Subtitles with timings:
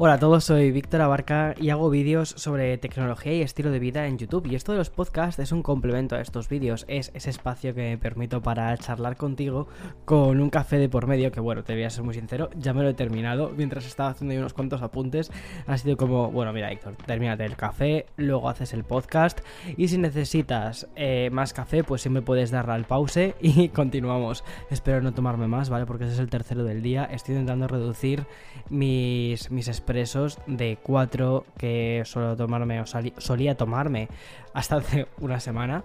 [0.00, 4.06] Hola a todos, soy Víctor Abarca y hago vídeos sobre tecnología y estilo de vida
[4.06, 4.46] en YouTube.
[4.46, 7.80] Y esto de los podcasts es un complemento a estos vídeos, es ese espacio que
[7.80, 9.66] me permito para charlar contigo
[10.04, 12.72] con un café de por medio, que bueno, te voy a ser muy sincero, ya
[12.74, 15.32] me lo he terminado mientras estaba haciendo unos cuantos apuntes.
[15.66, 19.40] Ha sido como, bueno, mira Víctor, termínate el café, luego haces el podcast
[19.76, 24.44] y si necesitas eh, más café, pues siempre puedes darle al pause y continuamos.
[24.70, 25.86] Espero no tomarme más, ¿vale?
[25.86, 27.04] Porque ese es el tercero del día.
[27.04, 28.26] Estoy intentando reducir
[28.70, 34.08] mis, mis expresos de 4 que suelo tomarme o solía tomarme
[34.52, 35.82] hasta hace una semana,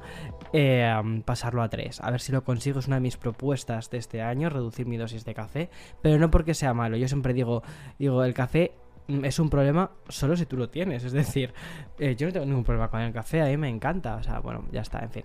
[0.51, 2.01] eh, pasarlo a 3.
[2.01, 4.97] A ver si lo consigo, es una de mis propuestas de este año, reducir mi
[4.97, 5.69] dosis de café,
[6.01, 6.97] pero no porque sea malo.
[6.97, 7.63] Yo siempre digo,
[7.97, 8.73] digo, el café
[9.07, 11.05] es un problema solo si tú lo tienes.
[11.05, 11.53] Es decir,
[11.97, 14.15] eh, yo no tengo ningún problema con el café, a mí me encanta.
[14.15, 15.23] O sea, bueno, ya está, en fin.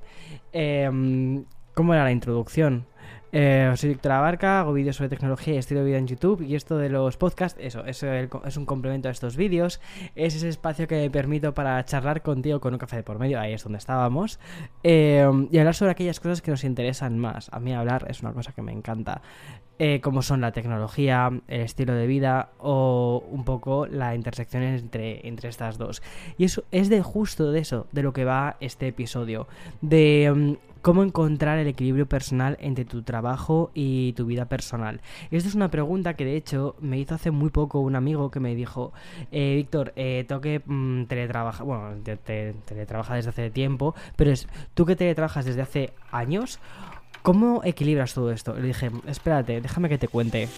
[0.53, 2.87] Eh, ¿Cómo era la introducción?
[3.31, 6.55] Eh, soy Víctor Abarca, hago vídeos sobre tecnología y estilo de vida en YouTube y
[6.55, 9.81] esto de los podcasts, eso, eso es un complemento a estos vídeos,
[10.15, 13.39] es ese espacio que me permito para charlar contigo con un café de por medio,
[13.39, 14.41] ahí es donde estábamos,
[14.83, 17.51] eh, y hablar sobre aquellas cosas que nos interesan más.
[17.53, 19.21] A mí hablar es una cosa que me encanta,
[19.79, 25.29] eh, como son la tecnología, el estilo de vida o un poco la intersección entre,
[25.29, 26.03] entre estas dos.
[26.39, 29.47] Y eso es de justo de eso, de lo que va este episodio,
[29.83, 35.03] de mm, ¿Cómo encontrar el equilibrio personal entre tu trabajo y tu vida personal?
[35.31, 38.41] Esta es una pregunta que de hecho me hizo hace muy poco un amigo que
[38.41, 38.95] me dijo,
[39.31, 44.49] eh, Víctor, eh, tengo que mm, teletrabajar, bueno, te, teletrabaja desde hace tiempo, pero es
[44.73, 46.59] tú que teletrabajas desde hace años,
[47.21, 48.55] ¿cómo equilibras todo esto?
[48.55, 50.49] Le dije, espérate, déjame que te cuente.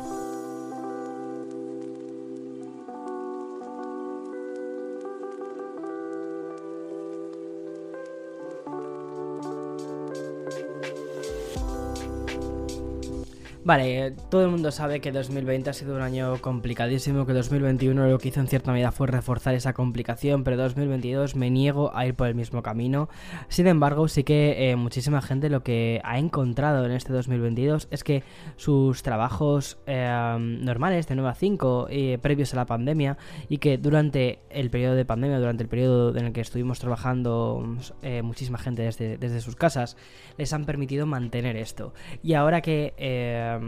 [13.71, 18.19] Vale, todo el mundo sabe que 2020 ha sido un año complicadísimo, que 2021 lo
[18.19, 22.17] que hizo en cierta medida fue reforzar esa complicación, pero 2022 me niego a ir
[22.17, 23.09] por el mismo camino.
[23.47, 28.03] Sin embargo, sí que eh, muchísima gente lo que ha encontrado en este 2022 es
[28.03, 28.25] que
[28.57, 33.79] sus trabajos eh, normales de 9 a 5 eh, previos a la pandemia y que
[33.79, 37.77] durante el periodo de pandemia, durante el periodo en el que estuvimos trabajando
[38.25, 39.97] muchísima gente desde, desde sus casas,
[40.39, 41.95] les han permitido mantener esto.
[42.25, 43.60] Y ahora que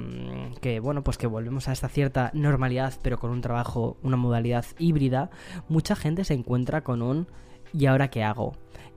[0.61, 4.65] que bueno, pues que volvemos a esta cierta normalidad, pero con un trabajo, una modalidad
[4.79, 5.31] híbrida,
[5.69, 7.27] mucha gente se encuentra con un
[7.73, 8.53] ¿y ahora qué hago?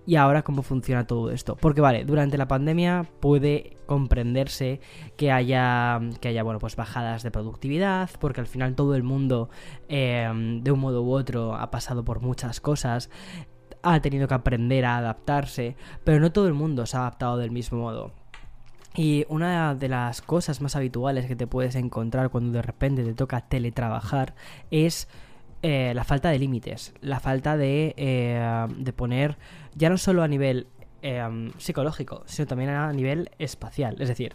[0.08, 1.56] ¿Y ahora cómo funciona todo esto?
[1.56, 4.80] Porque vale, durante la pandemia puede comprenderse
[5.18, 9.50] que haya, que haya bueno, pues bajadas de productividad, porque al final todo el mundo,
[9.88, 13.10] em, de un modo u otro, ha pasado por muchas cosas,
[13.82, 17.52] ha tenido que aprender a adaptarse, pero no todo el mundo se ha adaptado del
[17.52, 18.14] mismo modo.
[18.96, 23.14] Y una de las cosas más habituales que te puedes encontrar cuando de repente te
[23.14, 24.36] toca teletrabajar
[24.72, 25.08] es
[25.62, 29.38] eh, la falta de límites, la falta de, eh, de poner,
[29.74, 30.68] ya no solo a nivel
[31.02, 33.98] eh, psicológico, sino también a nivel espacial.
[34.00, 34.34] Es decir,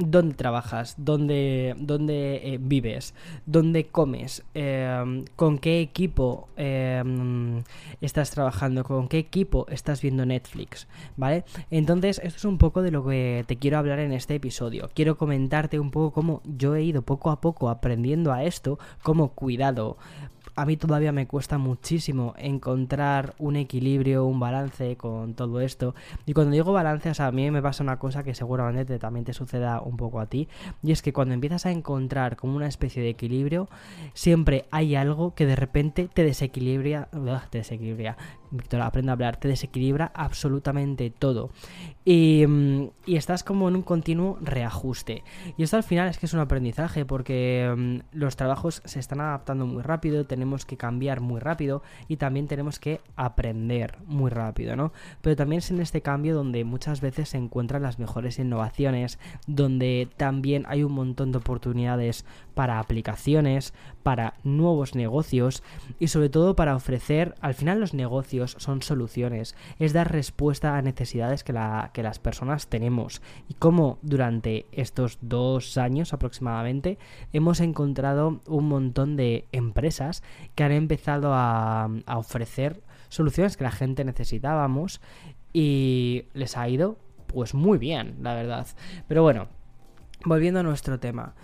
[0.00, 3.14] dónde trabajas, dónde, dónde eh, vives,
[3.46, 7.62] dónde comes, em, con qué equipo em,
[8.00, 11.44] estás trabajando, con qué equipo estás viendo Netflix, ¿vale?
[11.70, 14.90] Entonces, esto es un poco de lo que te quiero hablar en este episodio.
[14.94, 19.32] Quiero comentarte un poco cómo yo he ido poco a poco aprendiendo a esto, cómo
[19.32, 19.98] cuidado
[20.60, 25.94] a mí todavía me cuesta muchísimo encontrar un equilibrio, un balance con todo esto.
[26.26, 29.80] Y cuando digo balance, a mí me pasa una cosa que seguramente también te suceda
[29.80, 30.48] un poco a ti.
[30.82, 33.70] Y es que cuando empiezas a encontrar como una especie de equilibrio,
[34.12, 37.08] siempre hay algo que de repente te desequilibra,
[37.48, 38.18] te desequilibra,
[38.50, 41.50] Víctor, aprende a hablar, te desequilibra absolutamente todo.
[42.04, 45.22] Y, mm, y, estás como en un continuo reajuste.
[45.56, 49.20] Y esto al final es que es un aprendizaje porque mm, los trabajos se están
[49.20, 54.76] adaptando muy rápido, tenemos que cambiar muy rápido y también tenemos que aprender muy rápido,
[54.76, 54.92] ¿no?
[55.20, 60.08] Pero también es en este cambio donde muchas veces se encuentran las mejores innovaciones, donde
[60.16, 65.62] también hay un montón de oportunidades para aplicaciones, para nuevos negocios
[65.98, 70.82] y sobre todo para ofrecer, al final los negocios son soluciones, es dar respuesta a
[70.82, 71.52] necesidades que,
[71.92, 76.98] que las personas tenemos y cómo durante estos dos años aproximadamente
[77.32, 80.22] hemos encontrado un montón de empresas
[80.54, 85.00] que han empezado a, ofrecer soluciones que la gente necesitábamos
[85.52, 88.66] y les ha ido pues muy bien, la verdad.
[89.08, 89.48] Pero bueno,
[90.24, 91.34] volviendo a nuestro tema.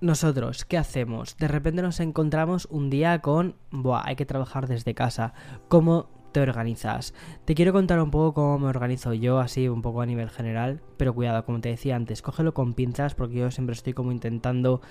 [0.00, 1.38] Nosotros, ¿qué hacemos?
[1.38, 5.32] De repente nos encontramos un día con, buah, hay que trabajar desde casa.
[5.68, 7.14] ¿Cómo te organizas.
[7.46, 10.82] Te quiero contar un poco cómo me organizo yo, así un poco a nivel general,
[10.98, 14.82] pero cuidado, como te decía antes, cógelo con pinzas porque yo siempre estoy como intentando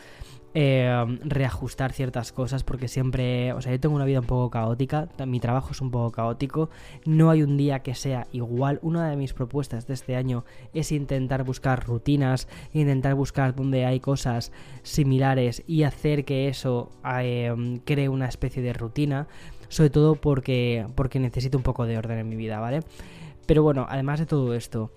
[0.57, 5.09] eh, reajustar ciertas cosas porque siempre, o sea, yo tengo una vida un poco caótica,
[5.27, 6.69] mi trabajo es un poco caótico,
[7.03, 8.79] no hay un día que sea igual.
[8.81, 13.99] Una de mis propuestas de este año es intentar buscar rutinas, intentar buscar donde hay
[13.99, 19.27] cosas similares y hacer que eso eh, cree una especie de rutina,
[19.67, 22.79] sobre todo porque, porque necesito un poco de orden en mi vida, ¿vale?
[23.45, 24.93] Pero bueno, además de todo esto,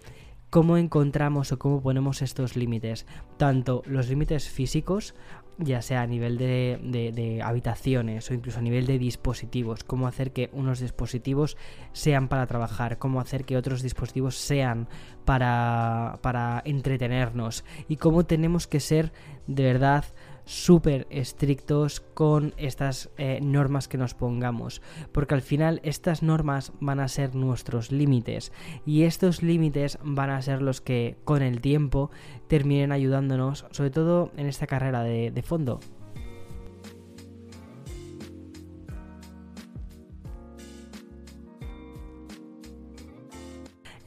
[0.50, 3.06] ¿cómo encontramos o cómo ponemos estos límites?
[3.38, 5.16] Tanto los límites físicos
[5.58, 10.50] ya sea a nivel de, habitaciones o incluso a nivel de dispositivos, cómo hacer que
[10.52, 11.56] unos dispositivos
[11.92, 14.88] sean para trabajar, cómo hacer que otros dispositivos sean
[15.24, 19.12] para, para entretenernos y cómo tenemos que ser
[19.46, 20.04] de verdad
[20.48, 24.80] súper estrictos con estas eh, normas que nos pongamos,
[25.12, 28.50] porque al final estas normas van a ser nuestros límites
[28.86, 32.10] y estos límites van a ser los que con el tiempo
[32.46, 35.80] terminen ayudándonos, sobre todo en esta carrera de, de fondo,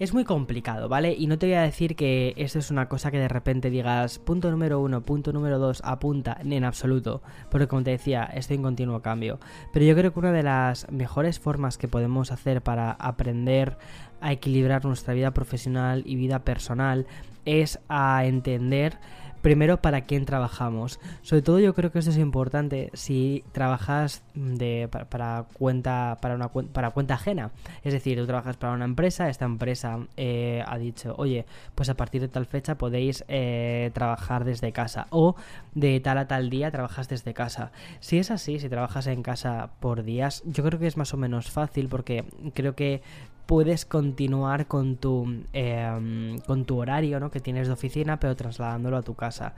[0.01, 1.13] Es muy complicado, ¿vale?
[1.15, 4.17] Y no te voy a decir que esto es una cosa que de repente digas
[4.17, 7.21] punto número uno, punto número dos, apunta, en absoluto.
[7.51, 9.39] Porque como te decía, estoy en continuo cambio.
[9.71, 13.77] Pero yo creo que una de las mejores formas que podemos hacer para aprender
[14.21, 17.05] a equilibrar nuestra vida profesional y vida personal
[17.45, 18.97] es a entender
[19.41, 20.99] primero para quién trabajamos.
[21.21, 26.49] Sobre todo yo creo que eso es importante si trabajas de, para, cuenta para una
[26.49, 27.51] para cuenta ajena.
[27.83, 31.45] Es decir, tú trabajas para una empresa, esta empresa eh, ha dicho, oye,
[31.75, 35.35] pues a partir de tal fecha podéis eh, trabajar desde casa o
[35.73, 37.71] de tal a tal día trabajas desde casa.
[37.99, 41.17] Si es así, si trabajas en casa por días, yo creo que es más o
[41.17, 43.01] menos fácil porque creo que
[43.45, 47.31] puedes continuar con tu, em, con tu horario ¿no?
[47.31, 49.53] que tienes de oficina, pero trasladándolo a tu casa.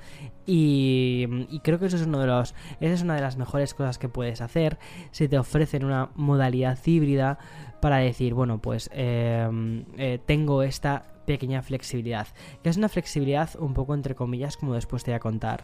[0.45, 1.27] Y,
[1.63, 4.09] creo que eso es uno de los, esa es una de las mejores cosas que
[4.09, 4.77] puedes hacer
[5.11, 7.37] si te ofrecen una modalidad híbrida
[7.81, 12.27] para decir, bueno, pues em, eh, tengo esta pequeña flexibilidad,
[12.61, 15.63] que es una flexibilidad un poco entre comillas, como después te voy a contar.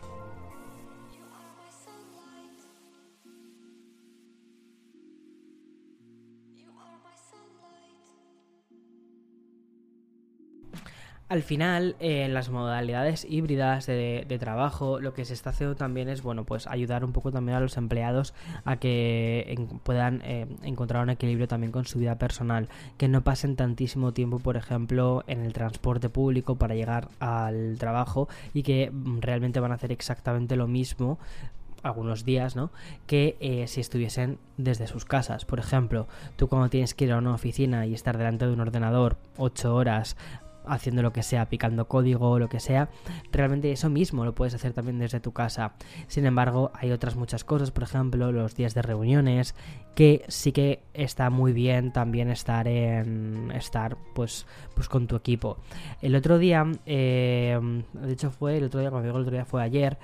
[11.29, 16.23] Al final, en las modalidades híbridas de, trabajo, lo que se está haciendo también es,
[16.23, 18.33] bueno, pues ayudar un poco también a los empleados
[18.65, 22.67] a que puedan eh, encontrar un equilibrio también con su vida personal,
[22.97, 28.27] que no pasen tantísimo tiempo, por ejemplo, en el transporte público para llegar al trabajo
[28.55, 31.19] y que mm, realmente van a hacer exactamente lo mismo
[31.83, 32.71] algunos días, ¿no?
[33.05, 35.45] Que eh, si estuviesen desde sus casas.
[35.45, 38.61] Por ejemplo, tú cuando tienes que ir a una oficina y estar delante de un
[38.61, 40.17] ordenador ocho horas
[40.69, 42.89] haciendo lo que sea, picando código lo que sea,
[43.31, 45.73] realmente eso mismo lo puedes hacer también desde tu casa.
[46.07, 49.55] Sin embargo, hay otras muchas cosas, por ejemplo, los días de reuniones,
[49.95, 54.45] que sí que está muy bien también estar en estar pues
[54.75, 55.57] pues con tu equipo.
[56.01, 57.59] El otro día, eh,
[57.93, 59.97] de hecho fue el otro día, cuando digo el otro día fue ayer,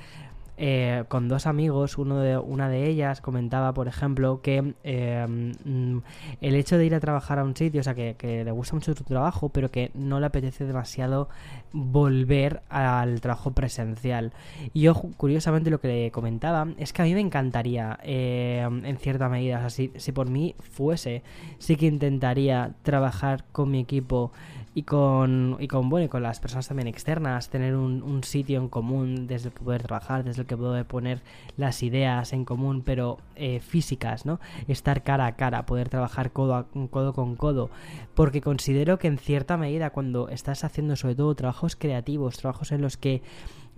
[0.57, 5.97] eh, con dos amigos, una de ellas comentaba, por ejemplo, que eh, mm,
[6.41, 8.15] el hecho de ir a trabajar a un sitio, o sea, que,
[8.45, 11.29] le gusta mucho su trabajo, pero que no le apetece demasiado
[11.73, 14.33] volver al trabajo presencial.
[14.73, 18.97] Y yo, curiosamente, lo que le comentaba es que a mí me encantaría, eh, en
[18.97, 21.23] cierta medida, o sea, si por mí fuese,
[21.59, 24.31] sí que intentaría trabajar con mi equipo
[24.77, 28.67] y con, y con, bueno, y con las personas también externas, tener un, sitio en
[28.67, 31.21] común desde el que poder trabajar, desde el que poder poner
[31.55, 34.41] las ideas en común, pero eh, físicas, ¿no?
[34.67, 37.69] Estar cara a cara, poder trabajar codo, a, codo con codo,
[38.15, 42.81] porque considero que en cierta medida cuando estás haciendo sobre todo trabajos creativos, trabajos en
[42.81, 43.21] los que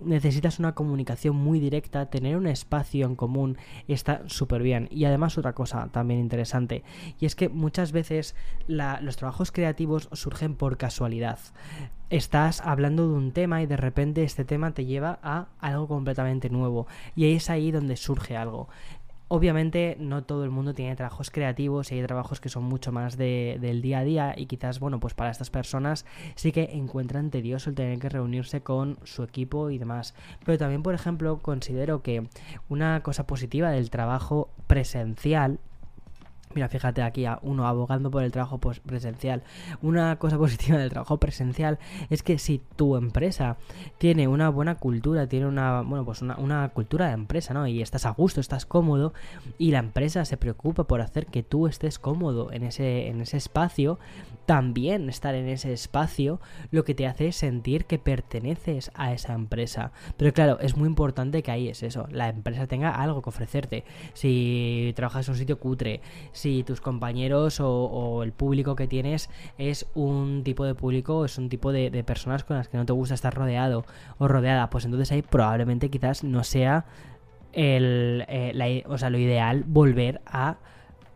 [0.00, 4.88] necesitas una comunicación muy directa, tener un espacio en común está súper bien.
[4.90, 6.84] Y además otra cosa también interesante,
[7.20, 8.34] y es que muchas veces
[8.66, 11.38] los trabajos creativos surgen por casualidad.
[12.10, 16.48] Estás hablando de un tema y de repente este tema te lleva a algo completamente
[16.48, 16.86] nuevo.
[17.14, 18.70] Y es ahí donde surge algo.
[19.28, 23.18] Obviamente no todo el mundo tiene trabajos creativos y hay trabajos que son mucho más
[23.18, 27.30] de, del día a día y quizás, bueno, pues para estas personas sí que encuentran
[27.30, 30.14] tedioso el tener que reunirse con su equipo y demás.
[30.46, 32.26] Pero también, por ejemplo, considero que
[32.70, 35.58] una cosa positiva del trabajo presencial
[36.54, 39.42] Mira, fíjate aquí a uno abogando por el trabajo presencial.
[39.82, 41.78] Una cosa positiva del trabajo presencial
[42.10, 43.56] es que si tu empresa
[43.98, 47.66] tiene una buena cultura, tiene una, bueno, pues una, una, cultura de empresa, ¿no?
[47.66, 49.12] Y estás a gusto, estás cómodo,
[49.58, 53.36] y la empresa se preocupa por hacer que tú estés cómodo en ese, en ese
[53.36, 53.98] espacio,
[54.48, 56.40] también estar en ese espacio
[56.70, 59.92] lo que te hace es sentir que perteneces a esa empresa.
[60.16, 63.84] Pero claro, es muy importante que ahí es eso, la empresa tenga algo que ofrecerte.
[64.14, 66.00] Si trabajas en un sitio cutre,
[66.32, 69.28] si tus compañeros o, el público que tienes
[69.58, 72.94] es un tipo de público, es un tipo de, personas con las que no te
[72.94, 73.84] gusta estar rodeado
[74.16, 76.86] o rodeada, pues entonces ahí probablemente quizás no sea
[77.52, 80.56] el, eh, o sea, lo ideal volver a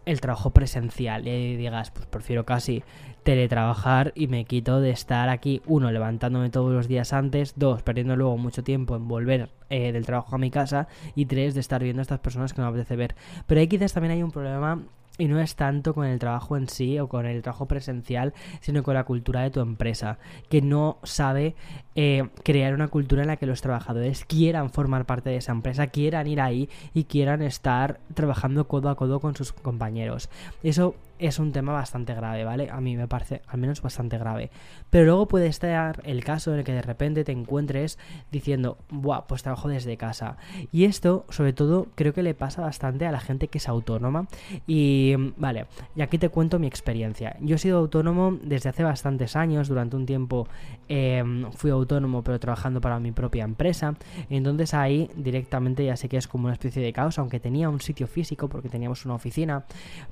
[0.04, 2.82] el trabajo presencial y digas, pues prefiero casi
[3.22, 8.16] teletrabajar y me quito de estar aquí, uno, levantándome todos los días antes, dos, perdiendo
[8.16, 11.82] luego mucho tiempo en volver eh, del trabajo a mi casa y tres, de estar
[11.82, 13.14] viendo a estas personas que no me apetece ver.
[13.46, 14.80] Pero ahí quizás también hay un problema
[15.18, 18.82] y no es tanto con el trabajo en sí o con el trabajo presencial, sino
[18.82, 21.54] con la cultura de tu empresa, que no sabe
[21.94, 25.88] eh, crear una cultura en la que los trabajadores quieran formar parte de esa empresa,
[25.88, 30.30] quieran ir ahí y quieran estar trabajando codo a codo con sus compañeros.
[30.62, 30.94] Eso
[31.26, 32.68] es un tema bastante grave, ¿vale?
[32.70, 34.50] A mí me parece al menos bastante grave.
[34.90, 37.98] Pero luego puede estar el caso en el que de repente te encuentres
[38.30, 40.36] diciendo, buah, pues trabajo desde casa.
[40.72, 44.26] Y esto, sobre todo, creo que le pasa bastante a la gente que es autónoma.
[44.66, 47.36] Y, vale, y aquí te cuento mi experiencia.
[47.40, 50.48] Yo he sido autónomo desde hace bastantes años, durante un tiempo
[50.88, 53.94] em, fui autónomo pero trabajando para mi propia empresa.
[54.28, 57.80] Entonces ahí directamente ya sé que es como una especie de caos, aunque tenía un
[57.80, 59.64] sitio físico porque teníamos una oficina.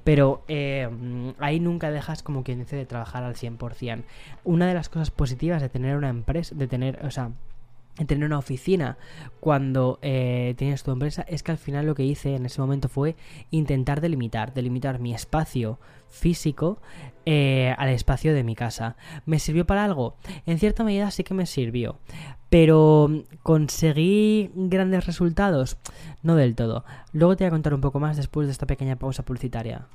[0.04, 0.44] Pero...
[0.46, 0.88] Eh,
[1.38, 4.04] ahí nunca dejas como quien dice de trabajar al 100%.
[4.44, 7.32] Una de las cosas positivas de tener una empresa, de tener, o sea,
[8.06, 8.96] tener una oficina
[9.40, 12.88] cuando eh, tienes tu empresa es que al final lo que hice en ese momento
[12.88, 13.16] fue
[13.50, 15.78] intentar delimitar, delimitar mi espacio
[16.08, 16.80] físico
[17.26, 18.96] eh, al espacio de mi casa.
[19.26, 20.16] ¿Me sirvió para algo?
[20.46, 21.98] En cierta medida sí que me sirvió.
[22.48, 23.08] Pero
[23.42, 25.76] conseguí grandes resultados?
[26.22, 26.84] No del todo.
[27.12, 29.86] Luego te voy a contar un poco más después de esta pequeña pausa publicitaria.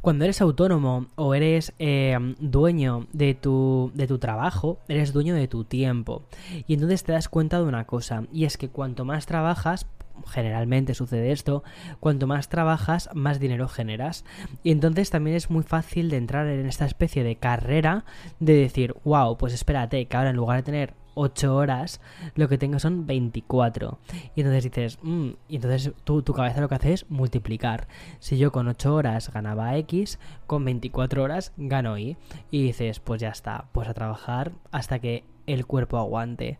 [0.00, 5.48] Cuando eres autónomo o eres eh, dueño de tu, de tu trabajo, eres dueño de
[5.48, 6.24] tu tiempo.
[6.66, 9.86] Y entonces te das cuenta de una cosa, y es que cuanto más trabajas,
[10.26, 11.64] generalmente sucede esto,
[12.00, 14.24] cuanto más trabajas, más dinero generas.
[14.62, 18.04] Y entonces también es muy fácil de entrar en esta especie de carrera
[18.40, 22.00] de decir, wow, pues espérate, que ahora en lugar de tener 8 horas,
[22.34, 23.98] lo que tengo son 24.
[24.34, 27.88] Y entonces dices, mm", y entonces tu cabeza lo que hace es multiplicar.
[28.18, 32.16] Si yo con 8 horas ganaba X, con 24 horas gano Y.
[32.50, 36.58] Y dices, pues ya está, pues a trabajar hasta que el cuerpo aguante.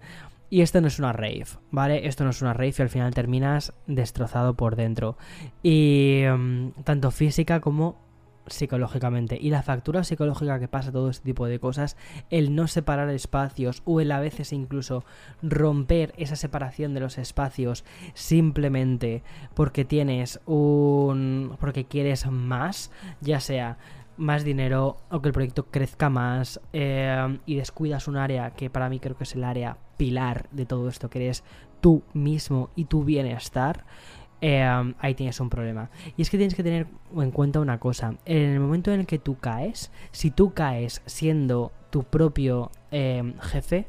[0.50, 2.06] Y esto no es una rave, ¿vale?
[2.06, 5.16] Esto no es una rave y al final terminas destrozado por dentro.
[5.62, 8.03] Y mm, tanto física como
[8.46, 9.38] psicológicamente.
[9.40, 11.96] Y la factura psicológica que pasa todo este tipo de cosas,
[12.30, 15.04] el no separar espacios o el a veces incluso
[15.42, 17.84] romper esa separación de los espacios
[18.14, 19.22] simplemente
[19.54, 21.56] porque tienes un...
[21.60, 23.78] porque quieres más, ya sea
[24.16, 28.88] más dinero o que el proyecto crezca más eh, y descuidas un área que para
[28.88, 31.44] mí creo que es el área pilar de todo esto, que eres
[31.80, 33.84] tú mismo y tu bienestar.
[34.46, 35.88] Em, ahí tienes un problema.
[36.18, 36.86] Y es que tienes que tener
[37.16, 38.16] en cuenta una cosa.
[38.26, 43.38] En el momento en el que tú caes, si tú caes siendo tu propio em,
[43.40, 43.86] jefe,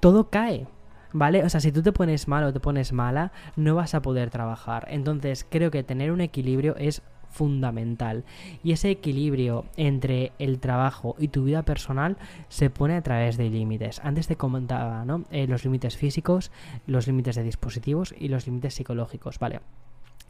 [0.00, 0.66] todo cae.
[1.14, 1.44] ¿Vale?
[1.44, 4.28] O sea, si tú te pones mal o te pones mala, no vas a poder
[4.28, 4.86] trabajar.
[4.90, 7.00] Entonces, creo que tener un equilibrio es
[7.30, 8.24] fundamental.
[8.62, 12.18] Y ese equilibrio entre el trabajo y tu vida personal
[12.50, 14.02] se pone a través de límites.
[14.04, 15.24] Antes te comentaba, ¿no?
[15.30, 16.52] Eh, los límites físicos,
[16.86, 19.60] los límites de dispositivos y los límites psicológicos, ¿vale?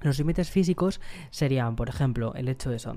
[0.03, 1.01] Los límites físicos
[1.31, 2.95] serían, por ejemplo, el hecho de eso,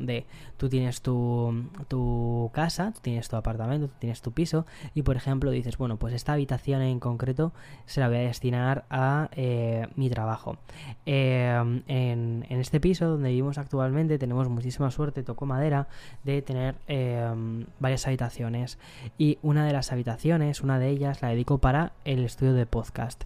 [0.58, 5.16] tú tienes tu, tu casa, tú tienes tu apartamento, tú tienes tu piso, y por
[5.16, 7.54] ejemplo dices, bueno, pues esta habitación en concreto
[7.86, 10.58] se la voy a destinar a eh, mi trabajo.
[11.06, 15.88] Em, en, en, este piso donde vivimos actualmente tenemos muchísima suerte, toco madera,
[16.24, 18.78] de tener em, varias habitaciones.
[19.18, 23.24] Y una de las habitaciones, una de ellas, la dedico para el estudio de podcast.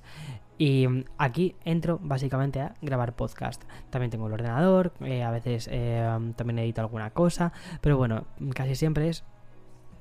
[0.58, 3.64] Y aquí entro básicamente a grabar podcast.
[3.90, 8.76] También tengo el ordenador, eh, a veces eh, también edito alguna cosa, pero bueno, casi
[8.76, 9.24] siempre es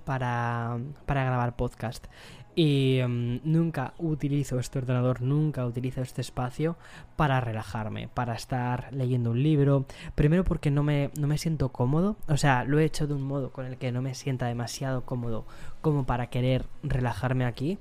[0.05, 2.07] para, para grabar podcast.
[2.55, 6.77] Y mm, nunca utilizo este ordenador, nunca utilizo este espacio
[7.17, 9.87] para relajarme, para estar leyendo un libro.
[10.15, 13.23] Primero porque no me, no me siento cómodo, o sea, lo he hecho de un
[13.23, 15.47] modo con el que no me sienta demasiado cómodo
[15.81, 17.79] como para querer relajarme aquí.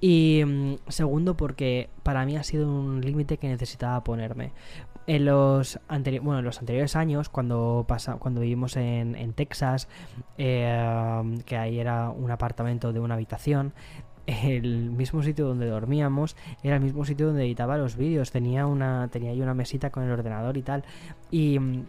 [0.00, 4.52] Y mm, segundo porque para mí ha sido un límite que necesitaba ponerme.
[5.06, 5.80] En los,
[6.22, 7.86] bueno, los anteriores años, cuando,
[8.18, 9.88] cuando vivimos en, Texas,
[10.38, 13.72] eh, que ahí era un apartamento de una habitación,
[14.26, 18.30] el mismo sitio donde dormíamos era el mismo sitio donde editaba los vídeos.
[18.30, 20.84] Tenía una, tenía ahí una mesita con el ordenador y tal.
[21.30, 21.84] Y mm,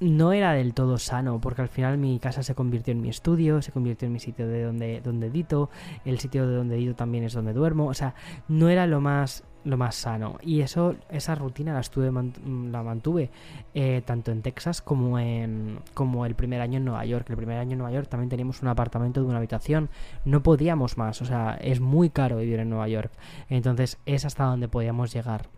[0.00, 3.62] no era del todo sano, porque al final mi casa se convirtió en mi estudio,
[3.62, 5.70] se convirtió en mi sitio de donde, donde edito,
[6.04, 8.14] el sitio de donde edito también es donde duermo, o sea,
[8.48, 10.38] no era lo más lo más sano.
[10.42, 13.30] Y eso, esa rutina la, estuve, la mantuve
[13.74, 17.28] eh, tanto en Texas como, en, como el primer año en Nueva York.
[17.28, 19.90] El primer año en Nueva York también teníamos un apartamento de una habitación.
[20.24, 23.10] No podíamos más, o sea, es muy caro vivir en Nueva York.
[23.48, 25.55] Entonces es hasta donde podíamos llegar.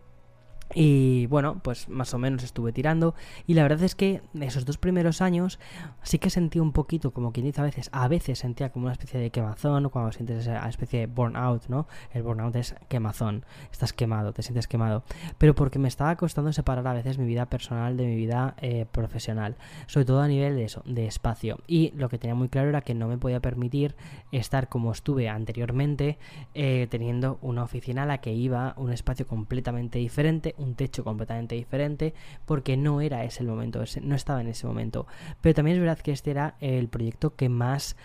[0.73, 3.15] Y bueno, pues más o menos estuve tirando.
[3.47, 5.59] Y la verdad es que esos dos primeros años
[6.03, 8.93] sí que sentí un poquito, como quien dice a veces, a veces sentía como una
[8.93, 11.87] especie de quemazón, cuando sientes esa especie de burnout, ¿no?
[12.11, 15.03] El burnout es quemazón, estás quemado, te sientes quemado.
[15.37, 18.85] Pero porque me estaba costando separar a veces mi vida personal de mi vida eh,
[18.91, 19.55] profesional,
[19.87, 21.59] sobre todo a nivel de eso, de espacio.
[21.67, 23.95] Y lo que tenía muy claro era que no me podía permitir
[24.31, 26.19] estar como estuve anteriormente,
[26.53, 31.55] eh, teniendo una oficina a la que iba, un espacio completamente diferente un techo completamente
[31.55, 32.13] diferente
[32.45, 35.07] porque no era ese el momento, no estaba en ese momento.
[35.41, 37.95] Pero también es verdad que este era el proyecto que más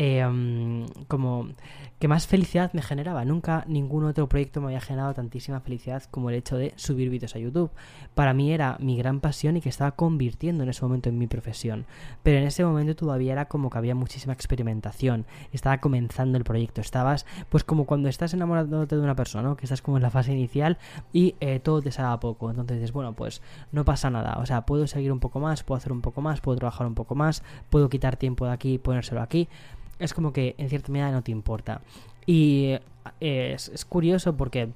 [0.00, 1.48] Em, como
[1.98, 3.24] que más felicidad me generaba.
[3.24, 7.34] Nunca ningún otro proyecto me había generado tantísima felicidad como el hecho de subir vídeos
[7.34, 7.72] a YouTube.
[8.14, 11.26] Para mí era mi gran pasión y que estaba convirtiendo en ese momento en mi
[11.26, 11.84] profesión.
[12.22, 15.26] Pero en ese momento todavía era como que había muchísima experimentación.
[15.52, 16.80] Estaba comenzando el proyecto.
[16.80, 20.32] Estabas, pues como cuando estás enamorándote de una persona, que estás como en la fase
[20.32, 20.78] inicial
[21.12, 22.50] y eh, todo te sale a poco.
[22.50, 24.38] Entonces dices, bueno, pues no pasa nada.
[24.38, 26.94] O sea, puedo seguir un poco más, puedo hacer un poco más, puedo trabajar un
[26.94, 29.48] poco más, puedo quitar tiempo de aquí y ponérselo aquí
[29.98, 31.80] es como que en cierta medida no te importa.
[32.26, 32.76] Y
[33.20, 34.68] eh, es, curioso porque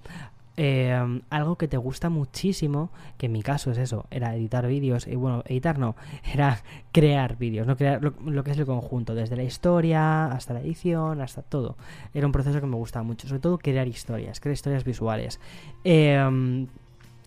[0.57, 5.07] eh, algo que te gusta muchísimo, que en mi caso es eso, era editar vídeos,
[5.07, 5.97] y bueno, editar no,
[6.33, 6.63] era
[6.93, 11.21] crear vídeos, no crear lo, que es el conjunto, desde la historia hasta la edición,
[11.21, 11.77] hasta todo.
[12.15, 15.41] Era un proceso que me gustaba mucho, sobre todo crear historias, crear historias visuales.
[15.85, 16.67] Eh,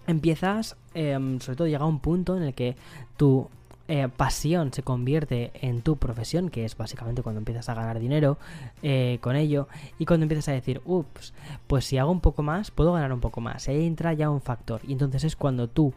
[0.07, 2.75] empiezas, sobre todo llega un punto en el que
[3.17, 3.49] tú
[3.87, 8.37] eh, pasión se convierte en tu profesión, que es básicamente cuando empiezas a ganar dinero
[8.81, 9.67] eh, con ello,
[9.99, 11.33] y cuando empiezas a decir, ups,
[11.67, 13.67] pues si hago un poco más, puedo ganar un poco más.
[13.67, 14.81] Ahí entra ya un factor.
[14.87, 15.93] Y entonces es cuando tu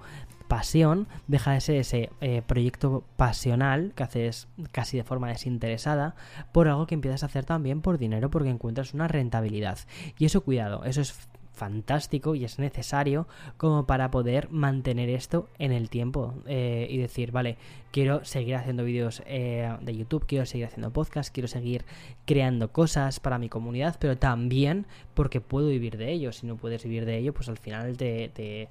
[0.48, 6.14] pasión deja de ser ese eh, proyecto pasional que haces casi de forma desinteresada
[6.52, 9.78] por algo que empiezas a hacer también por dinero porque encuentras una rentabilidad.
[10.18, 15.72] Y eso cuidado, eso es fantástico y es necesario como para poder mantener esto en
[15.72, 17.58] el tiempo eh, y decir, vale,
[17.90, 21.84] quiero seguir haciendo vídeos eh, de YouTube, quiero seguir haciendo podcasts, quiero seguir
[22.26, 26.32] creando cosas para mi comunidad, pero también porque puedo vivir de ello.
[26.32, 28.68] Si no puedes vivir de ello, pues al final te, te,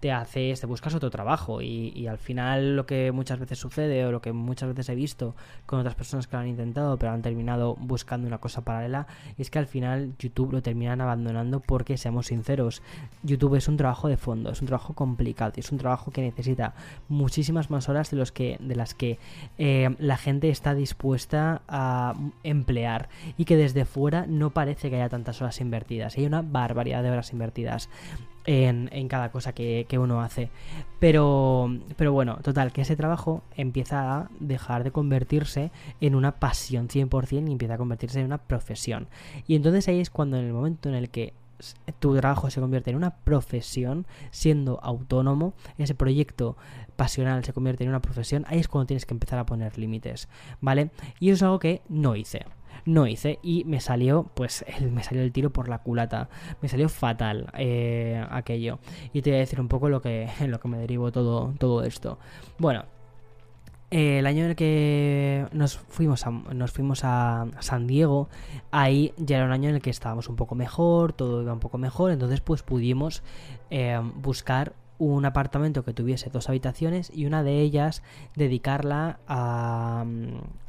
[0.00, 4.06] te haces, te buscas otro trabajo y, y, al final lo que muchas veces sucede
[4.06, 5.34] o lo que muchas veces he visto
[5.66, 9.06] con otras personas que lo han intentado pero han terminado buscando una cosa paralela
[9.38, 12.82] es que al final YouTube lo terminan abandonando porque seamos sinceros,
[13.22, 16.74] YouTube es un trabajo de fondo, es un trabajo complicado es un trabajo que necesita
[17.08, 19.18] muchísimas más horas de los que de las que
[19.58, 25.08] eh, la gente está dispuesta a emplear y que desde fuera no parece que haya
[25.08, 26.16] tantas horas invertidas.
[26.16, 27.88] Hay una barbaridad de horas invertidas.
[28.46, 30.50] En, cada cosa que, uno hace.
[30.98, 36.88] Pero, pero bueno, total, que ese trabajo empieza a dejar de convertirse en una pasión
[36.88, 39.06] 100% y empieza a convertirse en una profesión.
[39.46, 41.32] Y entonces ahí es cuando en el momento en el que
[41.98, 46.56] tu trabajo se convierte en una profesión, siendo autónomo, ese proyecto
[46.96, 50.28] pasional se convierte en una profesión, ahí es cuando tienes que empezar a poner límites,
[50.60, 50.90] ¿vale?
[51.18, 52.44] Y eso es algo que no hice.
[52.86, 56.28] No hice y me salió, pues, el, me salió el tiro por la culata.
[56.62, 58.78] Me salió fatal eh, aquello.
[59.12, 61.84] Y te voy a decir un poco lo que, lo que me derivo todo, todo
[61.84, 62.18] esto.
[62.58, 62.84] Bueno,
[63.90, 68.28] el año en el que nos fuimos a, nos fuimos a San Diego,
[68.70, 71.60] ahí ya era un año en el que estábamos un poco mejor, todo iba un
[71.60, 73.22] poco mejor, entonces pues pudimos
[73.70, 78.02] eh, buscar un apartamento que tuviese dos habitaciones y una de ellas
[78.36, 80.04] dedicarla a,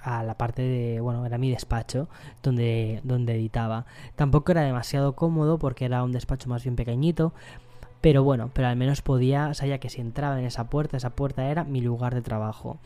[0.01, 2.07] a la parte de, bueno, era mi despacho
[2.41, 3.86] donde, donde editaba.
[4.15, 7.34] Tampoco era demasiado cómodo porque era un despacho más bien pequeñito,
[8.01, 11.45] pero bueno, pero al menos podía, sabía que si entraba en esa puerta, esa puerta
[11.49, 12.79] era mi lugar de trabajo.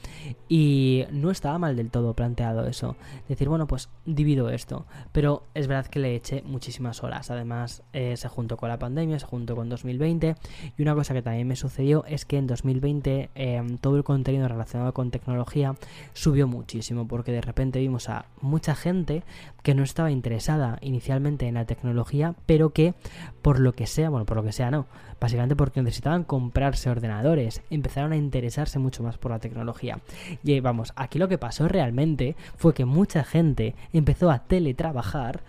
[0.50, 2.98] Y no estaba mal del todo planteado eso.
[3.30, 4.86] Decir, bueno, pues divido esto.
[5.14, 7.32] Pero es verdad que le eché muchísimas horas.
[7.32, 10.36] Además, eh, se juntó con la pandemia, se juntó con 2020.
[10.78, 14.50] Y una cosa que también me sucedió es que en 2020 em, todo el contenido
[14.50, 15.76] relacionado con tecnología
[16.12, 17.08] subió muchísimo.
[17.08, 19.24] Porque de repente vimos a mucha gente
[19.64, 22.96] que no estaba interesada inicialmente en la tecnología, pero que
[23.42, 24.88] por lo que sea, bueno, por lo que sea no,
[25.20, 30.00] básicamente porque necesitaban comprarse ordenadores, empezaron a interesarse mucho más por la tecnología.
[30.44, 35.42] Y vamos, aquí lo que pasó realmente fue que mucha gente empezó a teletrabajar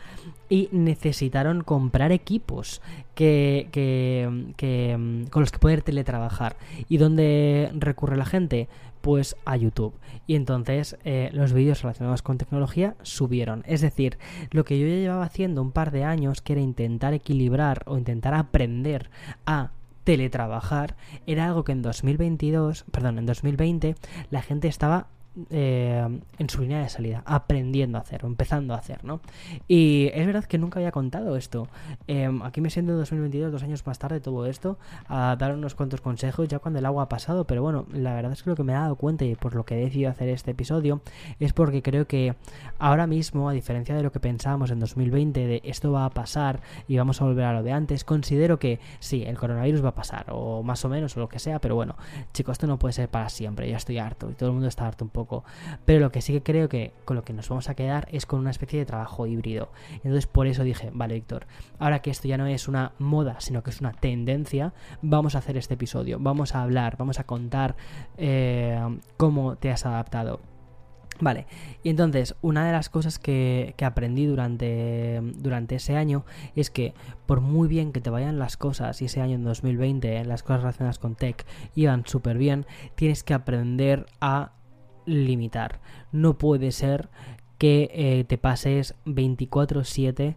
[0.49, 2.81] y necesitaron comprar equipos
[3.15, 6.57] que, que, con los que poder teletrabajar.
[6.89, 8.69] ¿Y dónde recurre la gente?
[9.07, 9.95] Pues a YouTube.
[10.27, 13.63] Y entonces eh, los vídeos relacionados con tecnología subieron.
[13.65, 14.19] Es decir,
[14.51, 17.99] lo que yo ya llevaba haciendo un par de años, que era intentar equilibrar o
[17.99, 19.09] intentar aprender
[19.47, 19.71] a
[20.03, 23.95] teletrabajar, era algo que en 2022, perdón, en 2020
[24.31, 25.07] la gente estaba
[25.51, 29.21] eh, en su línea de salida, aprendiendo a hacer empezando a hacer, ¿no?
[29.69, 31.69] Y es verdad que nunca había contado esto.
[32.07, 35.75] Em, aquí me siento en 2022, dos años más tarde, todo esto, a dar unos
[35.75, 38.57] cuantos consejos ya cuando el agua ha pasado, pero bueno, la verdad es que lo
[38.57, 41.01] que me he dado cuenta y por lo que he decidido hacer este episodio
[41.41, 42.35] es porque creo que
[42.79, 46.61] ahora mismo, a diferencia de lo que pensábamos en 2020, de esto va a pasar
[46.89, 49.95] y vamos a volver a lo de antes, considero que sí, el coronavirus va a
[49.95, 51.97] pasar, o más o menos, o lo que sea, pero bueno,
[52.33, 54.87] chicos, esto no puede ser para siempre, ya estoy harto y todo el mundo está
[54.87, 55.26] harto un poco
[55.85, 58.27] pero lo que sí que creo que con lo que nos vamos a quedar es
[58.27, 59.71] con una especie de trabajo híbrido.
[59.97, 61.47] Entonces por eso dije, vale Víctor,
[61.79, 65.39] ahora que esto ya no es una moda, sino que es una tendencia, vamos a
[65.39, 67.77] hacer este episodio, vamos a hablar, vamos a contar
[68.17, 68.81] eh,
[69.17, 70.41] cómo te has adaptado.
[71.19, 71.47] Vale,
[71.83, 76.93] y entonces una de las cosas que, aprendí durante, durante, ese año es que
[77.25, 80.61] por muy bien que te vayan las cosas, y ese año en 2020 las cosas
[80.61, 84.53] relacionadas con tech iban súper bien, tienes que aprender a
[85.07, 85.81] limitar.
[86.13, 87.09] No puede ser
[87.59, 90.37] que eh, te pases 24/7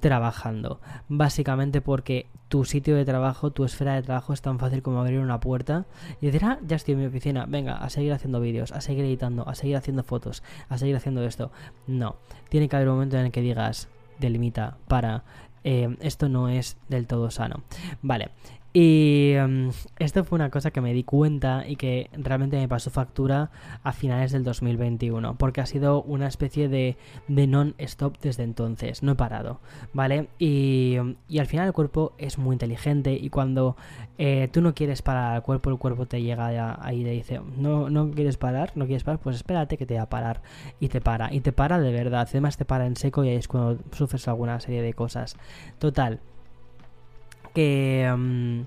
[0.00, 0.80] trabajando.
[1.08, 5.20] Básicamente porque tu sitio de trabajo, tu esfera de trabajo es tan fácil como abrir
[5.20, 5.86] una puerta
[6.20, 9.04] y decir, ah, ya estoy en mi oficina, venga, a seguir haciendo vídeos, a seguir
[9.04, 11.52] editando, a seguir haciendo fotos, a seguir haciendo esto.
[11.86, 12.16] No,
[12.48, 15.22] tiene que haber un momento en el que digas, delimita, para,
[15.62, 17.62] eh, esto no es del todo sano.
[18.02, 18.30] Vale,
[18.72, 22.90] y em, esto fue una cosa que me di cuenta y que realmente me pasó
[22.90, 23.50] factura
[23.82, 29.12] a finales del 2021, porque ha sido una especie de, de non-stop desde entonces, no
[29.12, 29.60] he parado,
[29.92, 30.28] ¿vale?
[30.38, 30.96] Y,
[31.28, 33.76] y, al final el cuerpo es muy inteligente y cuando
[34.18, 37.40] eh, tú no quieres parar al cuerpo, el cuerpo te llega ahí y te dice,
[37.56, 40.42] no, no quieres parar, no quieres parar, pues espérate que te va a parar
[40.78, 43.36] y te para, y te para de verdad, además te para en seco y ahí
[43.36, 45.36] es cuando sufres alguna serie de cosas.
[45.78, 46.20] Total
[47.54, 48.62] que mm,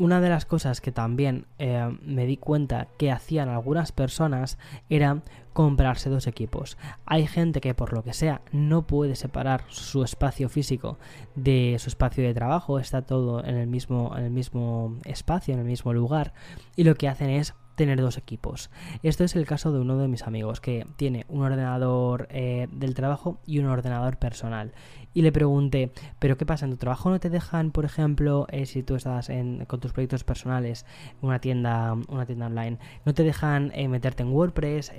[0.00, 4.56] una de las cosas que también eh, me di cuenta que hacían algunas personas
[4.88, 5.20] era
[5.52, 6.78] comprarse dos equipos.
[7.04, 10.98] Hay gente que por lo que sea no puede separar su espacio físico
[11.34, 15.60] de su espacio de trabajo, está todo en el mismo, en el mismo espacio, en
[15.60, 16.32] el mismo lugar,
[16.76, 18.70] y lo que hacen es tener dos equipos.
[19.02, 22.94] Esto es el caso de uno de mis amigos que tiene un ordenador eh, del
[22.94, 24.72] trabajo y un ordenador personal.
[25.12, 26.66] Y le pregunté, ¿pero qué pasa?
[26.66, 29.92] ¿En tu trabajo no te dejan, por ejemplo, eh, si tú estás en, con tus
[29.92, 30.86] proyectos personales,
[31.20, 34.92] una tienda, una tienda online, no te dejan eh, meterte en WordPress,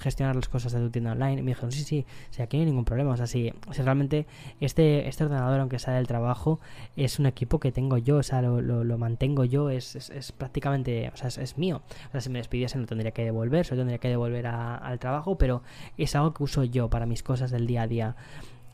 [0.00, 1.40] gestionar las cosas de tu tienda online?
[1.40, 2.04] Y me dijeron, sí, sí,
[2.38, 3.12] o aquí no hay ningún problema.
[3.12, 4.26] O sea, si, realmente
[4.60, 6.60] este, este ordenador, aunque sea del trabajo,
[6.96, 11.16] es un equipo que tengo yo, o sea, lo, mantengo yo, es, es, prácticamente, o
[11.16, 11.82] sea, es mío.
[12.08, 15.36] O sea, si me despidiese no tendría que devolver, solo tendría que devolver al trabajo,
[15.36, 15.62] pero
[15.96, 18.16] es algo que uso yo para mis cosas del día a día.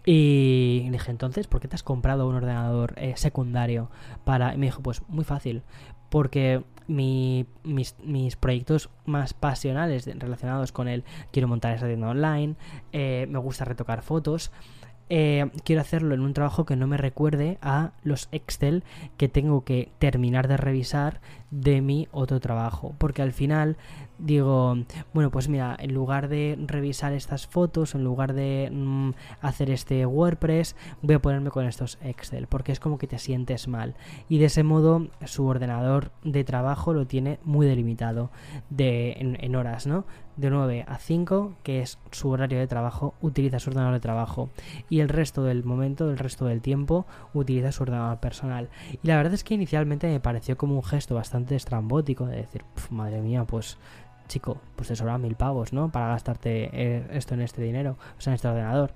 [0.08, 3.90] Y dije, entonces, ¿por qué te has comprado un ordenador eh, secundario?
[4.24, 5.64] para Y me dijo, pues muy fácil,
[6.10, 12.54] porque mis, mis, proyectos más pasionales relacionados con él, quiero montar esa tienda online,
[12.92, 14.52] eh, me gusta retocar fotos,
[15.08, 18.82] eh, quiero hacerlo en un trabajo que no me recuerde a los Excel
[19.16, 21.20] que tengo que terminar de revisar
[21.56, 22.94] de mi otro trabajo.
[22.98, 23.76] Porque al final
[24.18, 24.76] digo,
[25.12, 30.06] bueno, pues mira, en lugar de revisar estas fotos, en lugar de mm, hacer este
[30.06, 33.94] WordPress, voy a ponerme con estos Excel, porque es como que te sientes mal.
[34.28, 38.30] Y de ese modo su ordenador de trabajo lo tiene muy delimitado
[38.70, 40.04] de, en horas, ¿no?
[40.36, 44.50] de 9 a 5, que es su horario de trabajo, utiliza su ordenador de trabajo.
[44.88, 48.68] Y el resto del momento, el resto del tiempo, utiliza su ordenador personal.
[49.02, 52.64] Y la verdad es que inicialmente me pareció como un gesto bastante estrambótico de decir,
[52.90, 53.78] madre mía, pues
[54.26, 55.90] chico, pues te sobran mil pavos, ¿no?
[55.90, 58.92] Para gastarte eh, esto en este dinero, o sea, en este ordenador.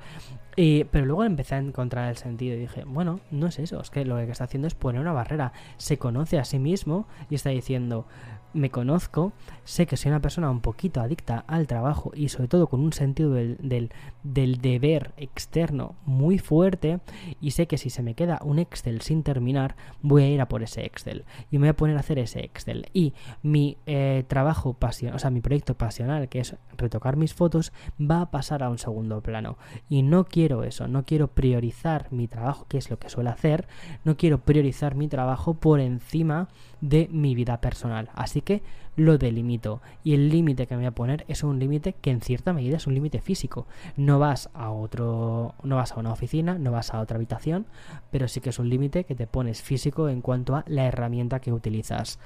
[0.57, 3.91] Y, pero luego empecé a encontrar el sentido y dije, bueno, no es eso, es
[3.91, 5.53] que lo que está haciendo es poner una barrera.
[5.77, 8.07] Se conoce a sí mismo y está diciendo,
[8.53, 9.33] me conozco,
[9.65, 12.93] sé que soy una persona un poquito adicta al trabajo y sobre todo con un
[12.93, 13.91] sentido del,
[14.23, 17.01] del, deber externo muy fuerte
[17.41, 20.49] y sé que si se me queda un Excel sin terminar voy a ir a
[20.49, 22.87] por ese Excel y me voy a poner a hacer ese Excel.
[22.93, 27.73] Y mi eh, trabajo pasional, o sea mi proyecto pasional que es retocar mis fotos
[28.01, 29.57] va a pasar a un segundo plano.
[29.89, 33.69] Y no quiero eso, no quiero priorizar mi trabajo que es lo que suelo hacer,
[34.05, 36.49] no quiero priorizar mi trabajo por encima
[36.81, 38.63] de mi vida personal así que
[38.97, 39.81] lo delimito.
[40.05, 42.77] Y el límite que me voy a poner es un límite que en cierta medida
[42.77, 43.67] es un límite físico.
[43.97, 47.67] No vas a otro, no vas a una oficina, no vas a otra habitación,
[48.11, 51.41] pero sí que es un límite que te pones físico en cuanto a la herramienta
[51.41, 52.19] que utilizas.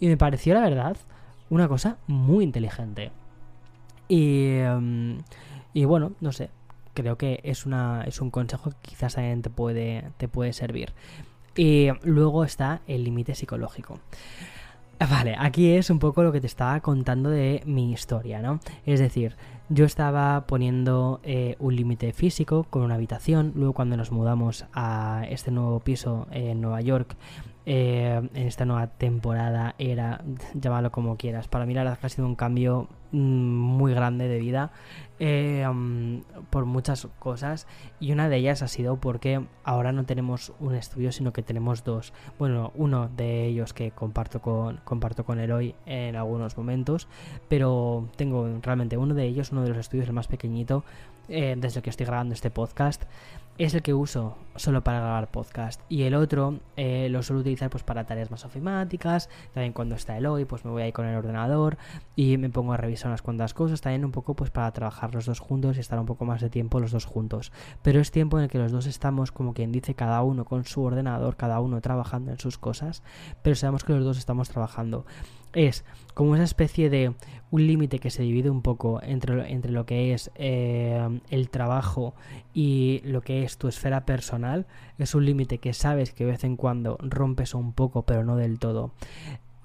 [0.00, 0.96] Y me pareció la verdad
[1.48, 3.12] una cosa muy inteligente.
[4.08, 5.18] Y, em,
[5.72, 6.50] y bueno, no sé,
[6.94, 10.92] creo que es, una, es un consejo que quizás también te puede, te puede servir.
[11.56, 13.98] Y luego está el límite psicológico.
[14.98, 18.60] Vale, aquí es un poco lo que te estaba contando de mi historia, ¿no?
[18.86, 19.36] Es decir,
[19.68, 25.24] yo estaba poniendo eh, un límite físico con una habitación, luego cuando nos mudamos a
[25.28, 27.14] este nuevo piso en Nueva York,
[27.68, 30.22] eh, en esta nueva temporada era,
[30.54, 34.28] llámalo como quieras, para mí la verdad que ha sido un cambio mm, muy grande
[34.28, 34.70] de vida
[35.18, 35.66] eh,
[36.50, 37.66] por muchas cosas.
[37.98, 41.82] Y una de ellas ha sido porque ahora no tenemos un estudio sino que tenemos
[41.82, 42.12] dos.
[42.38, 47.08] Bueno uno de ellos que comparto con comparto con hoy en algunos momentos
[47.48, 50.84] pero tengo realmente uno de ellos uno de los estudios el más pequeñito
[51.28, 53.02] eh, desde que estoy grabando este podcast
[53.58, 55.80] es el que uso solo para grabar podcast.
[55.88, 59.28] Y el otro eh, lo suelo utilizar pues para tareas más ofimáticas.
[59.52, 61.76] También cuando está el hoy pues me voy ahí con el ordenador
[62.14, 63.80] y me pongo a revisar unas cuantas cosas.
[63.80, 66.50] También un poco pues para trabajar los dos juntos y estar un poco más de
[66.50, 67.52] tiempo los dos juntos.
[67.82, 70.64] Pero es tiempo en el que los dos estamos como quien dice cada uno con
[70.64, 73.02] su ordenador cada uno trabajando en sus cosas
[73.42, 75.06] pero sabemos que los dos estamos trabajando
[75.52, 77.14] es como esa especie de
[77.50, 82.14] un límite que se divide un poco entre, entre lo que es eh, el trabajo
[82.54, 84.66] y lo que es tu esfera personal.
[84.98, 88.36] Es un límite que sabes que de vez en cuando rompes un poco, pero no
[88.36, 88.92] del todo.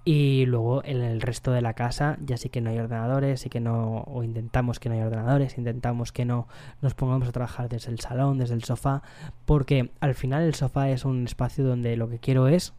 [0.03, 3.49] Y luego en el resto de la casa ya sí que no hay ordenadores, sí
[3.49, 6.47] que no, o intentamos que no hay ordenadores, intentamos que no
[6.81, 9.03] nos pongamos a trabajar desde el salón, desde el sofá,
[9.45, 12.73] porque al final el sofá es un espacio donde lo que quiero es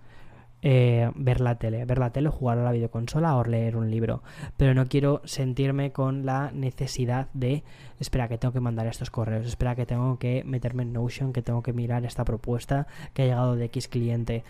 [0.63, 4.23] eh, ver la tele, ver la tele, jugar a la videoconsola o leer un libro.
[4.57, 7.65] Pero no quiero sentirme con la necesidad de,
[7.99, 11.43] espera que tengo que mandar estos correos, espera que tengo que meterme en Notion, que
[11.43, 14.45] tengo que mirar esta propuesta que ha llegado de X cliente.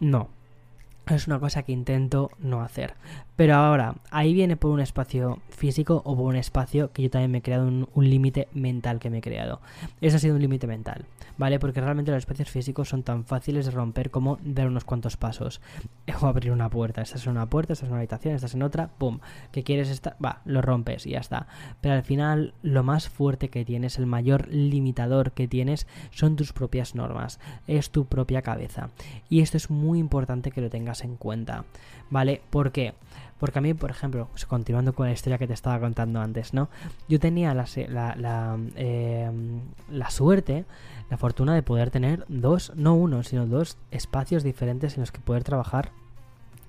[0.00, 0.28] No,
[1.14, 2.94] es una cosa que intento no hacer.
[3.36, 7.30] Pero ahora, ahí viene por un espacio físico o por un espacio que yo también
[7.30, 9.60] me he creado un, límite mental que me he creado.
[10.00, 11.04] Eso ha sido un límite mental,
[11.36, 11.58] ¿vale?
[11.58, 15.60] Porque realmente los espacios físicos son tan fáciles de romper como dar unos cuantos pasos.
[16.22, 17.02] O abrir una puerta.
[17.02, 19.18] Estás en una puerta, estás en una habitación, estás en otra, ¡pum!
[19.52, 20.16] ¿Qué quieres estar?
[20.24, 21.46] Va, lo rompes y ya está.
[21.82, 26.54] Pero al final, lo más fuerte que tienes, el mayor limitador que tienes, son tus
[26.54, 27.38] propias normas.
[27.66, 28.88] Es tu propia cabeza.
[29.28, 31.64] Y esto es muy importante que lo tengas en cuenta,
[32.10, 32.42] ¿vale?
[32.50, 32.94] ¿Por qué?
[33.38, 36.68] Porque a mí, por ejemplo, continuando con la historia que te estaba contando antes, ¿no?
[37.08, 40.64] Yo tenía la, la, em, la, suerte,
[41.10, 45.20] la fortuna de poder tener dos, no uno, sino dos espacios diferentes en los que
[45.20, 45.92] poder trabajar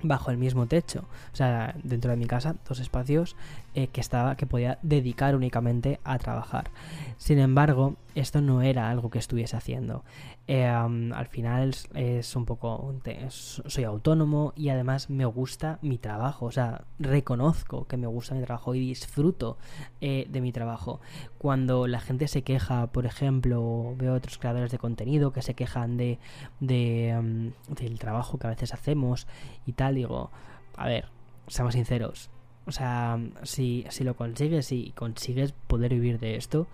[0.03, 1.05] bajo el mismo techo.
[1.33, 3.35] O sea, dentro de mi casa, dos espacios
[3.77, 6.71] eh, que estaba, que podía dedicar únicamente a trabajar.
[7.17, 10.03] Sin embargo, esto no era algo que estuviese haciendo.
[10.47, 12.95] Eh, al final es, un poco.
[13.29, 16.47] soy autónomo y además me gusta mi trabajo.
[16.47, 19.59] O sea, reconozco que me gusta mi trabajo y disfruto
[20.01, 20.99] eh, de mi trabajo.
[21.37, 25.97] Cuando la gente se queja, por ejemplo, veo otros creadores de contenido que se quejan
[25.97, 26.17] de,
[26.61, 29.27] de del trabajo que a veces hacemos
[29.67, 30.31] y tal, digo,
[30.75, 31.09] a ver,
[31.45, 32.31] seamos sinceros.
[32.67, 36.67] O sea, si, si lo consigues y consigues poder vivir de esto,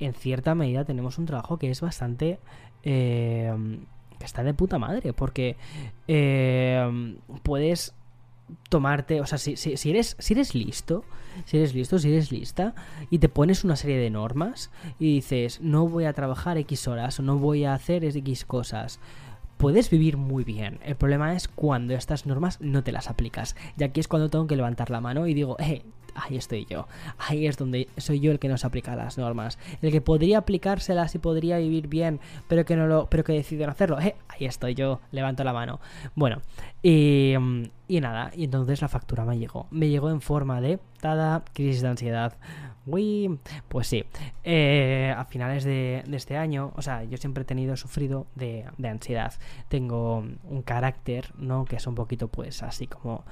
[0.00, 2.38] en cierta medida tenemos un trabajo que es bastante...
[2.82, 3.54] Eh,
[4.18, 5.56] que está de puta madre, porque
[6.08, 7.94] eh, puedes
[8.68, 11.04] tomarte, o sea, si, si, eres, si eres listo,
[11.44, 12.74] si eres listo, si eres lista,
[13.10, 17.18] y te pones una serie de normas y dices, no voy a trabajar X horas
[17.18, 19.00] o no voy a hacer X cosas,
[19.56, 20.78] puedes vivir muy bien.
[20.84, 23.56] El problema es cuando estas normas no te las aplicas.
[23.78, 25.82] Y aquí es cuando tengo que levantar la mano y digo, eh,
[26.16, 26.88] ahí estoy yo.
[27.18, 29.58] Ahí es donde soy yo el que no se aplica las normas.
[29.82, 33.70] El que podría aplicárselas y podría vivir bien, pero que no lo, pero que deciden
[33.70, 34.00] hacerlo.
[34.00, 35.80] Eh, ahí estoy yo, levanto la mano.
[36.14, 36.42] Bueno,
[36.82, 37.34] y,
[37.88, 39.66] y nada, y entonces la factura me llegó.
[39.70, 42.36] Me llegó en forma de tada crisis de ansiedad.
[42.86, 44.04] Uy, pues sí,
[44.44, 49.34] eh, a finales de, este año, o sea, yo siempre he tenido sufrido de, ansiedad.
[49.68, 51.64] Tengo un carácter, ¿no?
[51.64, 53.24] Que es un poquito, pues, así como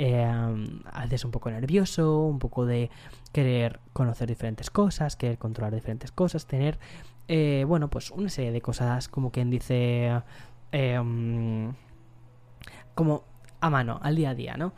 [0.00, 2.88] eh, a veces un poco nervioso, un poco de
[3.32, 6.78] querer conocer diferentes cosas, querer controlar diferentes cosas, tener,
[7.26, 10.22] eh, bueno, pues una serie de cosas como quien dice,
[10.70, 11.74] em,
[12.94, 13.24] como
[13.60, 14.72] a mano, al día a día, ¿no?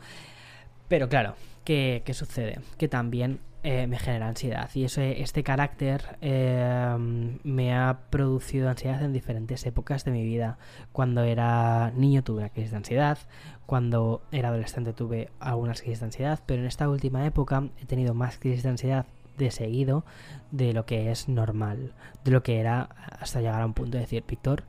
[0.87, 2.59] Pero claro, ¿qué, qué sucede?
[2.79, 4.69] Que también eh, me genera ansiedad.
[4.73, 6.95] Y ese, este carácter eh,
[7.43, 10.57] me ha producido ansiedad en diferentes épocas de mi vida.
[10.91, 13.19] Cuando era niño tuve una crisis de ansiedad,
[13.65, 18.13] cuando era adolescente tuve algunas crisis de ansiedad, pero en esta última época he tenido
[18.13, 19.05] más crisis de ansiedad
[19.37, 20.05] de seguido
[20.51, 21.93] de lo que es normal,
[22.23, 24.63] de lo que era hasta llegar a un punto de decir, Víctor,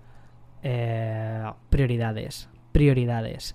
[0.62, 3.54] eh, prioridades, prioridades.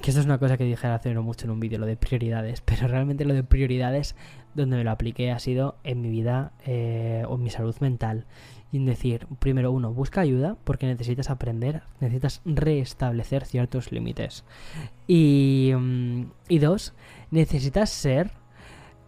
[0.00, 1.96] Que esto es una cosa que dije hace no mucho en un vídeo, lo de
[1.96, 4.16] prioridades, pero realmente lo de prioridades
[4.54, 8.26] donde me lo apliqué ha sido en mi vida eh, o en mi salud mental.
[8.70, 14.44] Y en decir, primero uno, busca ayuda porque necesitas aprender, necesitas restablecer ciertos límites.
[15.06, 16.94] Y, mm, y dos,
[17.30, 18.30] necesitas ser,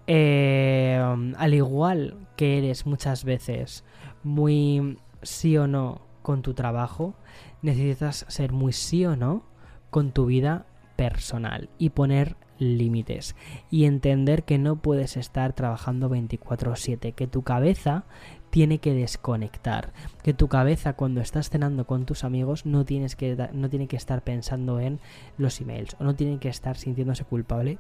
[0.07, 1.03] eh,
[1.37, 3.85] al igual que eres muchas veces
[4.23, 7.15] muy sí o no con tu trabajo,
[7.61, 9.45] necesitas ser muy sí o no
[9.91, 10.65] con tu vida
[10.97, 13.37] personal y poner límites
[13.71, 18.05] y entender que no puedes estar trabajando 24/7, que tu cabeza
[18.49, 23.37] tiene que desconectar, que tu cabeza cuando estás cenando con tus amigos no tienes que
[23.53, 25.01] no tiene que estar pensando en
[25.37, 27.79] los emails o no tiene que estar sintiéndose culpable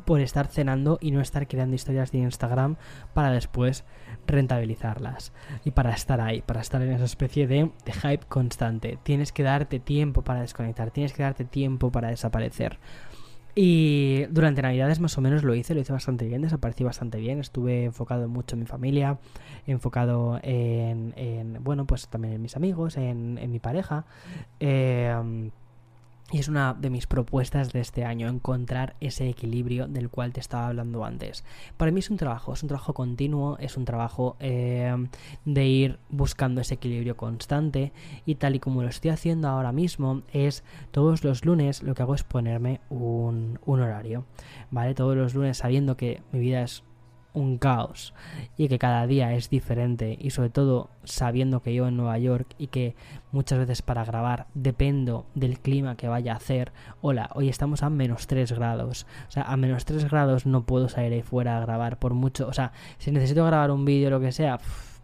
[0.00, 2.76] por estar cenando y no estar creando historias de Instagram
[3.14, 3.84] para después
[4.26, 5.32] rentabilizarlas
[5.64, 8.98] y para estar ahí, para estar en esa especie de, de hype constante.
[9.02, 12.78] Tienes que darte tiempo para desconectar, tienes que darte tiempo para desaparecer.
[13.54, 17.40] Y durante Navidades más o menos lo hice, lo hice bastante bien, desaparecí bastante bien,
[17.40, 19.18] estuve enfocado mucho en mi familia,
[19.66, 24.04] enfocado en, en bueno, pues también en mis amigos, en, en mi pareja.
[24.60, 25.50] Eh,
[26.32, 30.40] y es una de mis propuestas de este año, encontrar ese equilibrio del cual te
[30.40, 31.44] estaba hablando antes.
[31.76, 34.94] Para mí es un trabajo, es un trabajo continuo, es un trabajo eh,
[35.44, 37.92] de ir buscando ese equilibrio constante
[38.26, 42.02] y tal y como lo estoy haciendo ahora mismo es todos los lunes lo que
[42.02, 44.24] hago es ponerme un, un horario,
[44.70, 44.94] ¿vale?
[44.94, 46.84] Todos los lunes sabiendo que mi vida es
[47.32, 48.14] un caos
[48.56, 52.54] y que cada día es diferente y sobre todo sabiendo que yo en Nueva York
[52.58, 52.94] y que
[53.32, 57.90] muchas veces para grabar dependo del clima que vaya a hacer hola hoy estamos a
[57.90, 59.06] menos 3 grados.
[59.28, 62.48] O sea a menos 3 grados no puedo salir ahí fuera a grabar por mucho.
[62.48, 64.58] O sea si necesito grabar un vídeo o lo que sea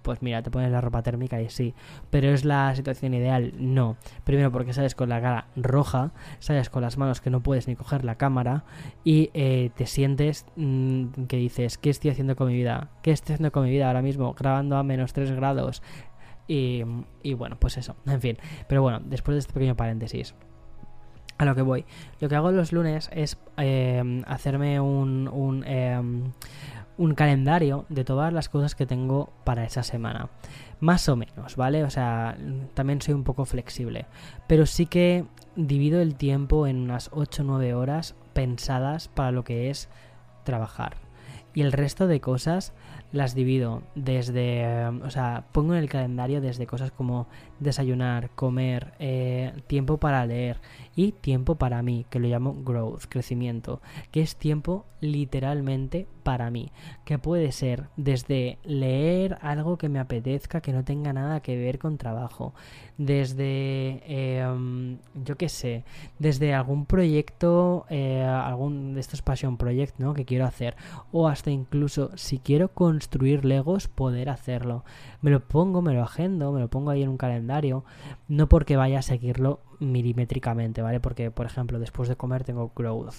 [0.07, 1.75] pues mira, te pones la ropa térmica y sí.
[2.11, 3.97] Pero es la situación ideal, no.
[4.23, 7.75] Primero porque sales con la cara roja, sales con las manos que no puedes ni
[7.75, 8.63] coger la cámara
[9.03, 12.91] y eh, te sientes mm, que dices, ¿qué estoy haciendo con mi vida?
[13.03, 14.33] ¿Qué estoy haciendo con mi vida ahora mismo?
[14.35, 15.83] Grabando a menos 3 grados.
[16.47, 16.85] Y,
[17.35, 18.39] bueno, pues eso, en fin.
[18.69, 20.37] Pero bueno, después de este pequeño paréntesis
[21.37, 21.85] a lo que voy.
[22.21, 26.31] Lo que hago los lunes es eh, hacerme un, un, em,
[26.99, 30.29] un calendario de todas las cosas que tengo para esa semana.
[30.81, 31.85] Más o menos, ¿vale?
[31.85, 32.37] O sea,
[32.75, 34.07] también soy un poco flexible.
[34.47, 35.25] Pero sí que
[35.57, 39.89] divido el tiempo en unas 8 o 9 horas pensadas para lo que es
[40.45, 40.97] trabajar.
[41.55, 42.73] Y el resto de cosas
[43.17, 47.27] las divido desde, o sea, pongo en el calendario desde cosas como
[47.59, 50.61] desayunar, comer, eh, tiempo para leer
[50.95, 56.73] y tiempo para mí, que lo llamo growth, crecimiento, que es tiempo literalmente para mí,
[57.05, 61.79] que puede ser desde leer algo que me apetezca, que no tenga nada que ver
[61.79, 62.53] con trabajo,
[62.99, 65.85] desde, em, yo qué sé,
[66.19, 70.15] desde algún proyecto, eh, algún de estos passion project, ¿no?
[70.15, 70.77] Que quiero hacer,
[71.13, 72.69] o hasta incluso si quiero
[73.07, 74.85] construir legos, poder hacerlo.
[75.23, 77.85] Me lo pongo, me lo agendo, me lo pongo ahí en un calendario,
[78.27, 80.99] no porque vaya a seguirlo milimétricamente, ¿vale?
[80.99, 83.15] Porque, por ejemplo, después de comer tengo growth.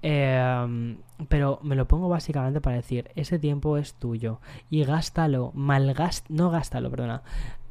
[0.00, 0.96] Em,
[1.28, 6.48] pero me lo pongo básicamente para decir, ese tiempo es tuyo y gástalo, malgast, no
[6.48, 7.20] gástalo, perdona.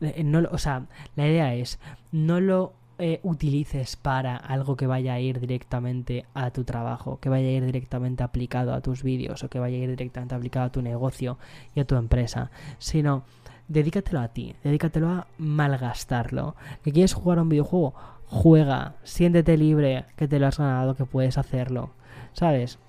[0.01, 1.79] Eh, no, o sea, la idea es,
[2.11, 7.29] no lo eh, utilices para algo que vaya a ir directamente a tu trabajo, que
[7.29, 10.67] vaya a ir directamente aplicado a tus vídeos o que vaya a ir directamente aplicado
[10.67, 11.37] a tu negocio
[11.73, 13.23] y a tu empresa, sino
[13.67, 16.55] dedícatelo a ti, dedícatelo a malgastarlo.
[16.83, 17.93] ¿Que quieres jugar a un videojuego?
[18.27, 21.91] Juega, siéntete libre, que te lo has ganado, que puedes hacerlo,
[22.33, 22.79] ¿sabes?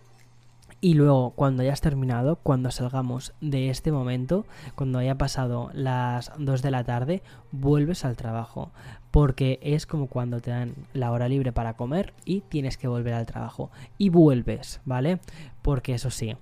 [0.87, 4.47] Y luego, cuando hayas terminado, cuando salgamos de este momento,
[4.77, 8.71] cuando haya pasado las 2 de la tarde, vuelves al trabajo.
[9.11, 13.15] Porque es como cuando te dan la hora libre para comer y tienes que volver
[13.15, 13.73] al trabajo.
[13.99, 15.19] Y vuelves, ¿vale?
[15.61, 16.37] Porque eso sí,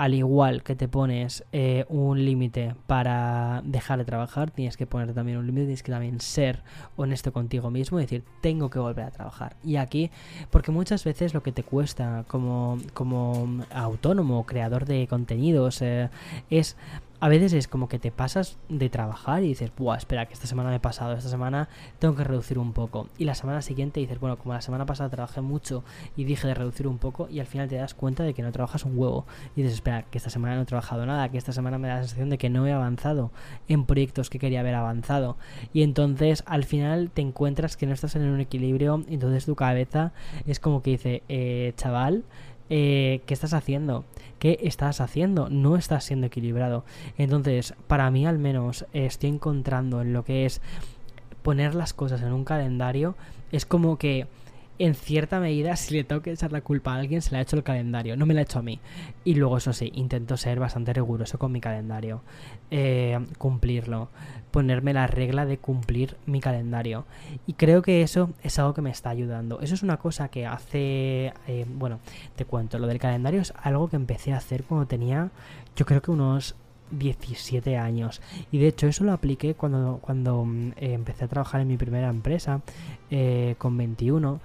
[0.00, 5.12] al igual que te pones eh, un límite para dejar de trabajar, tienes que poner
[5.12, 6.62] también un límite, tienes que también ser
[6.96, 9.56] honesto contigo mismo y decir, tengo que volver a trabajar.
[9.62, 10.10] Y aquí,
[10.50, 16.08] porque muchas veces lo que te cuesta como, como autónomo, creador de contenidos, eh,
[16.48, 16.78] es
[17.20, 20.46] a veces es como que te pasas de trabajar y dices, Buah, espera, que esta
[20.46, 21.68] semana me he pasado, esta semana
[21.98, 23.08] tengo que reducir un poco.
[23.18, 25.84] Y la semana siguiente dices, bueno, como la semana pasada trabajé mucho
[26.16, 28.52] y dije de reducir un poco, y al final te das cuenta de que no
[28.52, 29.26] trabajas un huevo.
[29.54, 31.96] Y dices, espera, que esta semana no he trabajado nada, que esta semana me da
[31.96, 33.30] la sensación de que no he avanzado
[33.68, 35.36] en proyectos que quería haber avanzado.
[35.74, 40.12] Y entonces al final te encuentras que no estás en un equilibrio, entonces tu cabeza
[40.46, 42.24] es como que dice, eh, chaval,
[42.72, 44.04] eh, ¿qué estás haciendo?
[44.40, 45.50] ¿Qué estás haciendo?
[45.50, 46.84] No estás siendo equilibrado.
[47.18, 50.62] Entonces, para mí al menos, estoy encontrando en lo que es
[51.42, 53.14] poner las cosas en un calendario,
[53.52, 54.26] es como que
[54.80, 57.42] en cierta medida, si le tengo que echar la culpa a alguien, se le ha
[57.42, 58.80] hecho el calendario, no me lo ha hecho a mí.
[59.24, 62.22] Y luego, eso sí, intento ser bastante riguroso con mi calendario,
[62.70, 64.08] eh, cumplirlo,
[64.50, 67.04] ponerme la regla de cumplir mi calendario.
[67.46, 69.60] Y creo que eso es algo que me está ayudando.
[69.60, 72.00] Eso es una cosa que hace, eh, bueno,
[72.34, 75.30] te cuento, lo del calendario es algo que empecé a hacer cuando tenía,
[75.76, 76.54] yo creo que unos
[76.90, 78.22] 17 años.
[78.50, 81.76] Y de hecho eso lo apliqué cuando, cuando mm, eh, empecé a trabajar en mi
[81.76, 82.62] primera empresa
[83.58, 84.40] con 21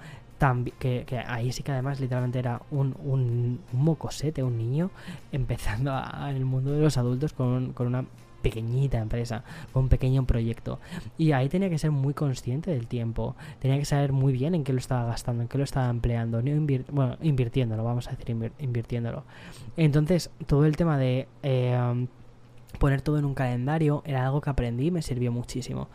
[0.78, 4.90] que, ahí sí que además literalmente era un, un, mocosete, un niño,
[5.32, 5.92] empezando
[6.28, 8.04] en el mundo de los adultos con, con una
[8.42, 10.78] pequeñita empresa, con un pequeño proyecto.
[11.18, 14.62] Y ahí tenía que ser muy consciente del tiempo, tenía que saber muy bien en
[14.62, 18.52] qué lo estaba gastando, en qué lo estaba empleando, no bueno, invirtiéndolo, vamos a decir,
[18.58, 19.24] invirtiéndolo.
[19.76, 22.06] Entonces, todo el tema de eh,
[22.78, 25.88] poner todo en un calendario era algo que aprendí y me sirvió muchísimo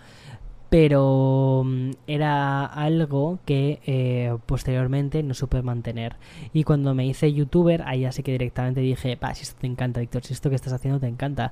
[0.72, 6.16] pero mm, era algo que eh, posteriormente no supe mantener.
[6.54, 10.00] Y cuando me hice youtuber, ahí así que directamente dije, pa, si esto te encanta,
[10.00, 11.52] Víctor, si esto que estás haciendo te encanta,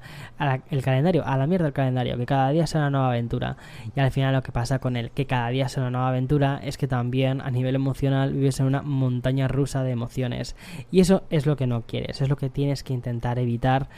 [0.71, 3.57] el calendario, a la mierda el calendario, que cada día sea una nueva aventura.
[3.93, 6.61] Y al final lo que pasa con el que cada día sea una nueva aventura
[6.63, 10.55] es que también a nivel emocional vives en una montaña rusa de emociones.
[10.91, 13.89] Y eso es lo que no quieres, es lo que tienes que intentar evitar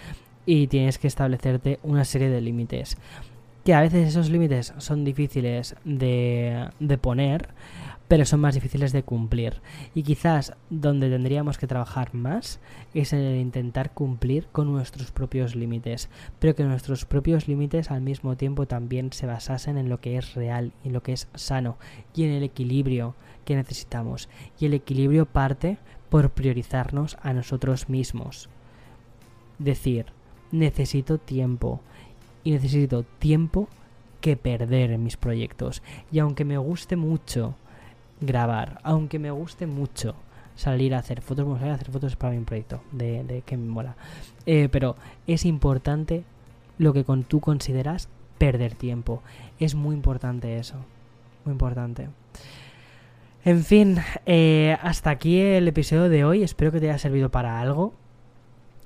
[0.47, 2.97] y tienes que establecerte una serie de límites
[3.63, 7.49] que a veces esos límites son difíciles de, de poner,
[8.11, 9.61] pero son más difíciles de cumplir.
[9.95, 12.59] Y quizás donde tendríamos que trabajar más
[12.93, 18.01] es en el intentar cumplir con nuestros propios límites, pero que nuestros propios límites al
[18.01, 21.29] mismo tiempo también se basasen en lo que es real y en lo que es
[21.35, 21.77] sano
[22.13, 24.27] y en el equilibrio que necesitamos.
[24.59, 25.77] Y el equilibrio parte
[26.09, 28.49] por priorizarnos a nosotros mismos.
[29.57, 30.07] Decir,
[30.51, 31.79] necesito tiempo,
[32.43, 33.67] y necesito tiempo
[34.21, 35.81] que perder en mis proyectos.
[36.11, 37.55] Y aunque me guste mucho
[38.21, 40.15] grabar, aunque me guste mucho
[40.55, 43.95] salir a hacer fotos, vamos a hacer fotos para mi proyecto, de, que me mola.
[44.45, 44.95] Eh, pero
[45.27, 46.23] es importante
[46.77, 49.21] lo que con, tú consideras perder tiempo.
[49.59, 50.75] Es muy importante eso.
[51.45, 52.09] Muy importante.
[53.43, 56.43] En fin, eh, hasta aquí el episodio de hoy.
[56.43, 57.93] Espero que te haya servido para algo.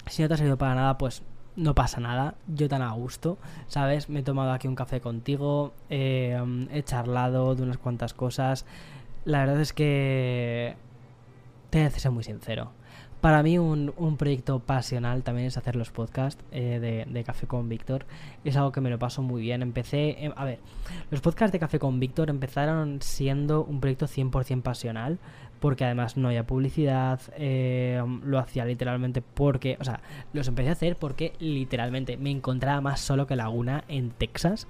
[0.08, 1.24] Si no te ha servido para nada, pues
[1.56, 3.38] no pasa nada, yo tan a gusto,
[3.68, 4.10] ¿sabes?
[4.10, 6.38] Me he tomado aquí un café contigo, eh,
[6.72, 8.66] he charlado de unas cuantas cosas.
[9.24, 10.76] La verdad es que
[11.70, 12.72] te que ser muy sincero.
[13.22, 18.06] Para mí un, proyecto pasional también es hacer los podcasts eh, de, Café con Víctor.
[18.44, 19.64] Es algo que me lo paso muy bien.
[19.64, 20.60] Empecé, a ver,
[21.10, 25.18] los podcasts de Café con Víctor empezaron siendo un proyecto 100% pasional
[25.66, 30.00] porque además no había publicidad, eh, lo hacía literalmente porque, o sea,
[30.32, 34.68] los empecé a hacer porque literalmente me encontraba más solo que Laguna en Texas.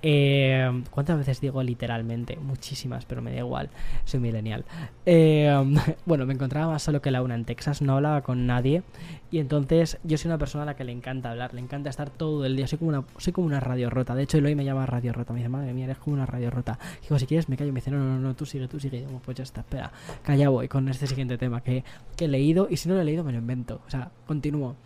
[0.00, 2.36] Eh, ¿Cuántas veces digo literalmente?
[2.36, 3.68] Muchísimas, pero me da igual,
[4.04, 4.64] soy millennial.
[5.06, 5.52] Eh,
[6.06, 8.84] bueno, me encontraba más solo que Laguna en Texas, no hablaba con nadie
[9.30, 12.08] y entonces yo soy una persona a la que le encanta hablar, le encanta estar
[12.08, 14.14] todo el día, soy como una, soy como una radio rota.
[14.14, 16.50] De hecho, hoy me llama radio rota, me dice, madre mía, eres como una radio
[16.50, 16.78] rota.
[17.02, 19.06] Digo, si quieres me callo, me dice, no, no, no, tú sigue, tú sigue.
[19.24, 19.92] pues ya está, espera,
[20.28, 21.82] calla voy con este siguiente tema que,
[22.20, 23.80] he leído y si no lo he leído me lo invento.
[23.86, 24.76] O sea, continúo.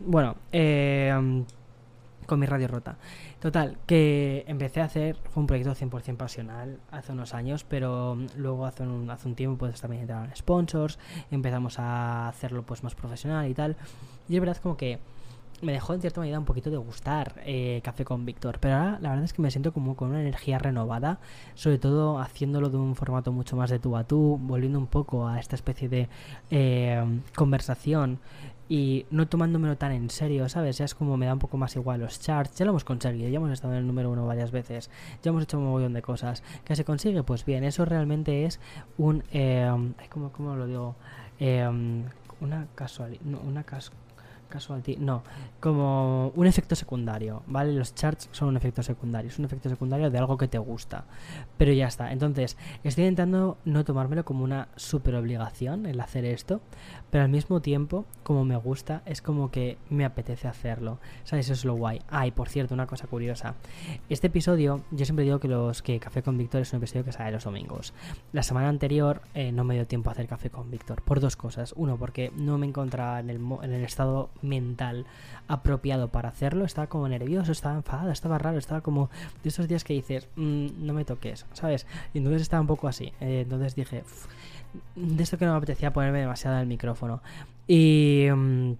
[0.00, 1.44] Bueno, eh,
[2.24, 2.96] con mi radio rota.
[3.38, 8.64] Total, que empecé a hacer, fue un proyecto 100% pasional hace unos años, pero luego
[8.64, 10.98] hace un, hace un tiempo pues también entraron sponsors,
[11.30, 13.76] empezamos a hacerlo pues más profesional y tal.
[14.30, 14.98] Y es verdad como que
[15.62, 18.98] me dejó en cierta medida un poquito de gustar eh, Café con Víctor, pero ahora
[19.00, 21.18] la verdad es que me siento como con una energía renovada,
[21.54, 25.26] sobre todo haciéndolo de un formato mucho más de tú a tú, volviendo un poco
[25.26, 26.08] a esta especie de
[26.50, 27.02] eh,
[27.34, 28.18] conversación
[28.68, 30.78] y no tomándomelo tan en serio, ¿sabes?
[30.78, 33.28] Ya es como me da un poco más igual los charts, ya lo hemos conseguido,
[33.28, 34.90] ya hemos estado en el número uno varias veces,
[35.22, 36.42] ya hemos hecho un montón de cosas.
[36.64, 37.22] ¿Qué se consigue?
[37.22, 38.60] Pues bien, eso realmente es
[38.98, 39.22] un...
[39.32, 39.70] Eh,
[40.10, 40.96] ¿cómo, ¿Cómo lo digo?
[41.38, 41.64] Eh,
[42.40, 43.22] una casualidad...
[43.24, 44.05] No, una casualidad
[44.98, 45.22] No,
[45.60, 47.72] como un efecto secundario, ¿vale?
[47.72, 51.04] Los charts son un efecto secundario, es un efecto secundario de algo que te gusta,
[51.58, 52.12] pero ya está.
[52.12, 56.60] Entonces, estoy intentando no tomármelo como una super obligación el hacer esto,
[57.10, 61.46] pero al mismo tiempo, como me gusta, es como que me apetece hacerlo, ¿sabes?
[61.46, 62.00] Eso es lo guay.
[62.08, 63.54] Ay, por cierto, una cosa curiosa.
[64.08, 67.12] Este episodio, yo siempre digo que los que Café con Víctor es un episodio que
[67.12, 67.94] sale los domingos.
[68.32, 71.36] La semana anterior eh, no me dio tiempo a hacer Café con Víctor, por dos
[71.36, 71.74] cosas.
[71.76, 75.06] Uno, porque no me encontraba en el, en el estado mental
[75.48, 76.64] apropiado para hacerlo.
[76.64, 79.10] Estaba como nervioso, estaba enfadado, estaba raro, estaba como
[79.42, 81.86] de esos días que dices, mm, no me toques, ¿sabes?
[82.14, 83.12] Y entonces estaba un poco así.
[83.20, 84.04] Eh, entonces dije,
[84.94, 87.22] de esto que no me apetecía ponerme demasiado en el micrófono.
[87.66, 88.26] Y...
[88.34, 88.72] Mm,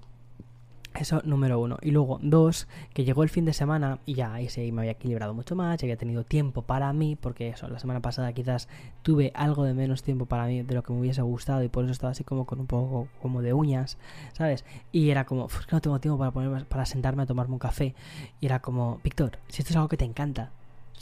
[0.97, 1.79] eso número uno.
[1.83, 4.93] Y luego, dos, que llegó el fin de semana y ya ahí sí me había
[4.93, 8.69] equilibrado mucho más, ya había tenido tiempo para mí, porque eso, la semana pasada quizás
[9.03, 11.85] tuve algo de menos tiempo para mí de lo que me hubiese gustado y por
[11.85, 13.99] eso estaba así como con un poco como de uñas,
[14.33, 14.65] ¿sabes?
[14.93, 17.95] Y era como, que no tengo tiempo para, ponerme, para sentarme a tomarme un café.
[18.41, 20.51] Y era como, Víctor, si esto es algo que te encanta,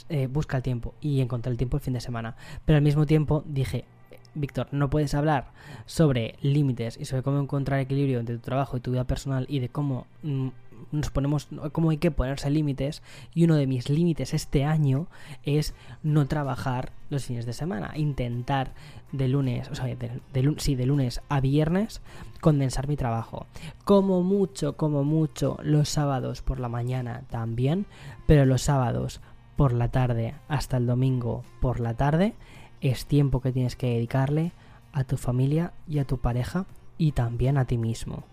[0.09, 0.93] eh, busca el tiempo.
[1.01, 2.35] Y encontré el tiempo el fin de semana.
[2.65, 3.85] Pero al mismo tiempo dije,
[4.35, 5.51] Víctor, no puedes hablar
[5.85, 9.59] sobre límites y sobre cómo encontrar equilibrio entre tu trabajo y tu vida personal y
[9.59, 10.49] de cómo mm,
[10.91, 13.01] nos ponemos, cómo hay que ponerse límites.
[13.33, 15.07] Y uno de mis límites este año
[15.43, 15.73] es
[16.03, 18.73] no trabajar los fines de semana, intentar
[19.11, 22.01] de lunes, o sea, de, sí, de lunes a viernes
[22.41, 23.47] condensar mi trabajo.
[23.83, 27.85] Como mucho, como mucho, los sábados por la mañana también,
[28.25, 29.21] pero los sábados
[29.55, 32.33] por la tarde hasta el domingo por la tarde
[32.89, 34.51] es tiempo que tienes que dedicarle
[34.93, 36.65] a tu familia y a tu pareja
[36.97, 38.23] y también a ti mismo.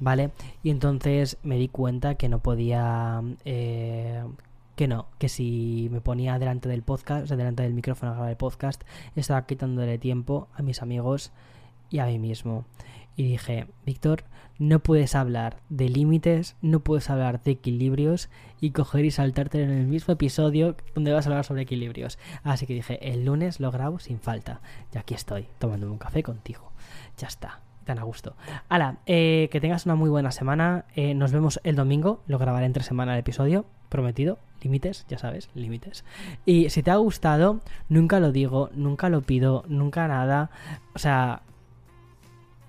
[0.00, 0.30] ¿Vale?
[0.62, 3.22] Y entonces me di cuenta que no podía...
[3.44, 4.22] Eh,
[4.76, 8.36] que no, que si me ponía delante del podcast, delante del micrófono a grabar el
[8.36, 8.82] podcast,
[9.14, 11.30] estaba quitándole tiempo a mis amigos
[11.90, 12.64] y a mí mismo.
[13.16, 14.24] Y dije, Víctor,
[14.58, 18.28] no puedes hablar de límites, no puedes hablar de equilibrios
[18.60, 22.18] y coger y saltarte en el mismo episodio donde vas a hablar sobre equilibrios.
[22.42, 24.60] Así que dije, el lunes lo grabo sin falta.
[24.94, 26.72] Y aquí estoy, tomándome un café contigo.
[27.18, 28.34] Ya está tan a gusto.
[28.68, 30.86] Hala, eh, que tengas una muy buena semana.
[30.94, 32.22] Eh, nos vemos el domingo.
[32.26, 33.66] Lo grabaré entre semana el episodio.
[33.88, 34.38] Prometido.
[34.62, 36.04] Límites, ya sabes, límites.
[36.46, 37.60] Y si te ha gustado,
[37.90, 40.50] nunca lo digo, nunca lo pido, nunca nada.
[40.94, 41.42] O sea,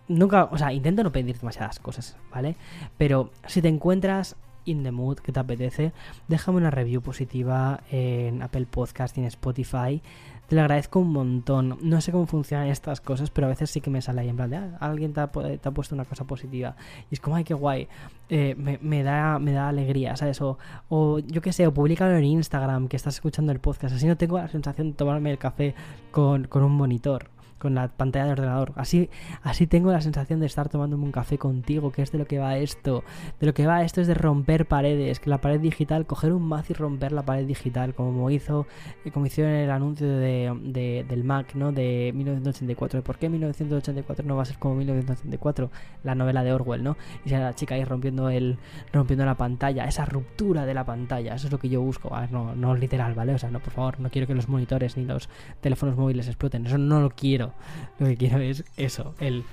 [0.07, 2.55] nunca, o sea, intento no pedir demasiadas cosas, ¿vale?
[2.97, 4.35] Pero si te encuentras
[4.65, 5.93] in the mood que te apetece,
[6.27, 10.01] déjame una review positiva en Apple Podcast y en Spotify.
[10.47, 11.79] Te lo agradezco un montón.
[11.81, 14.35] No sé cómo funcionan estas cosas, pero a veces sí que me sale ahí en
[14.35, 16.75] plan ah, alguien te ha, puesto una cosa positiva.
[17.09, 17.87] Y es como, ay, qué guay.
[18.29, 20.39] Eh, me, da, me da alegría, ¿sabes?
[20.41, 23.95] O, o yo qué sé, o públicalo en Instagram que estás escuchando el podcast.
[23.95, 25.73] Así no tengo la sensación de tomarme el café
[26.11, 28.73] con, con un monitor con la pantalla de ordenador.
[28.75, 29.09] Así,
[29.43, 32.39] así tengo la sensación de estar tomándome un café contigo, que es de lo que
[32.39, 33.03] va esto.
[33.39, 36.43] De lo que va esto es de romper paredes, que la pared digital, coger un
[36.47, 38.67] mazo y romper la pared digital, como hizo,
[39.03, 41.71] eh, como hizo en el anuncio de, del Mac, ¿no?
[41.71, 43.03] De 1984.
[43.03, 45.71] ¿Por qué 1984 no va a ser como 1984?
[46.03, 46.97] La novela de Orwell, ¿no?
[47.25, 48.57] Y sea la chica ahí rompiendo el,
[48.91, 52.11] rompiendo la pantalla, esa ruptura de la pantalla, eso es lo que yo busco.
[52.31, 53.33] no, no literal, ¿vale?
[53.33, 55.29] O sea, no, por favor, no quiero que los monitores ni los
[55.61, 57.44] teléfonos móviles exploten, eso no lo quiero.
[57.99, 59.43] Lo que quiero es eso, el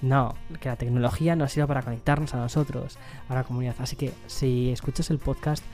[0.00, 3.74] no, que la tecnología nos sirva para conectarnos a nosotros, a la comunidad.
[3.78, 5.64] Así que si escuchas el podcast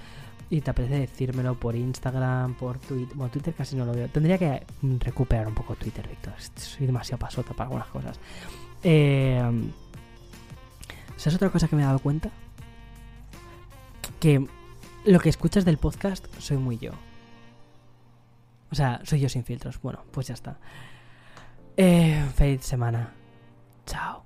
[0.48, 4.08] y te apetece decírmelo por Instagram, por Twitter, bueno, Twitter casi no lo veo.
[4.08, 4.64] Tendría que
[5.00, 6.32] recuperar un poco Twitter, Víctor.
[6.56, 8.18] Soy demasiado pasota para algunas cosas.
[8.82, 9.42] Eh,
[11.16, 12.30] ¿Sabes otra cosa que me he dado cuenta?
[14.20, 14.46] Que
[15.04, 16.92] lo que escuchas del podcast soy muy yo.
[18.70, 19.80] O sea, soy yo sin filtros.
[19.82, 20.58] Bueno, pues ya está.
[21.76, 23.12] Eh, feliz semana.
[23.86, 24.23] Chao.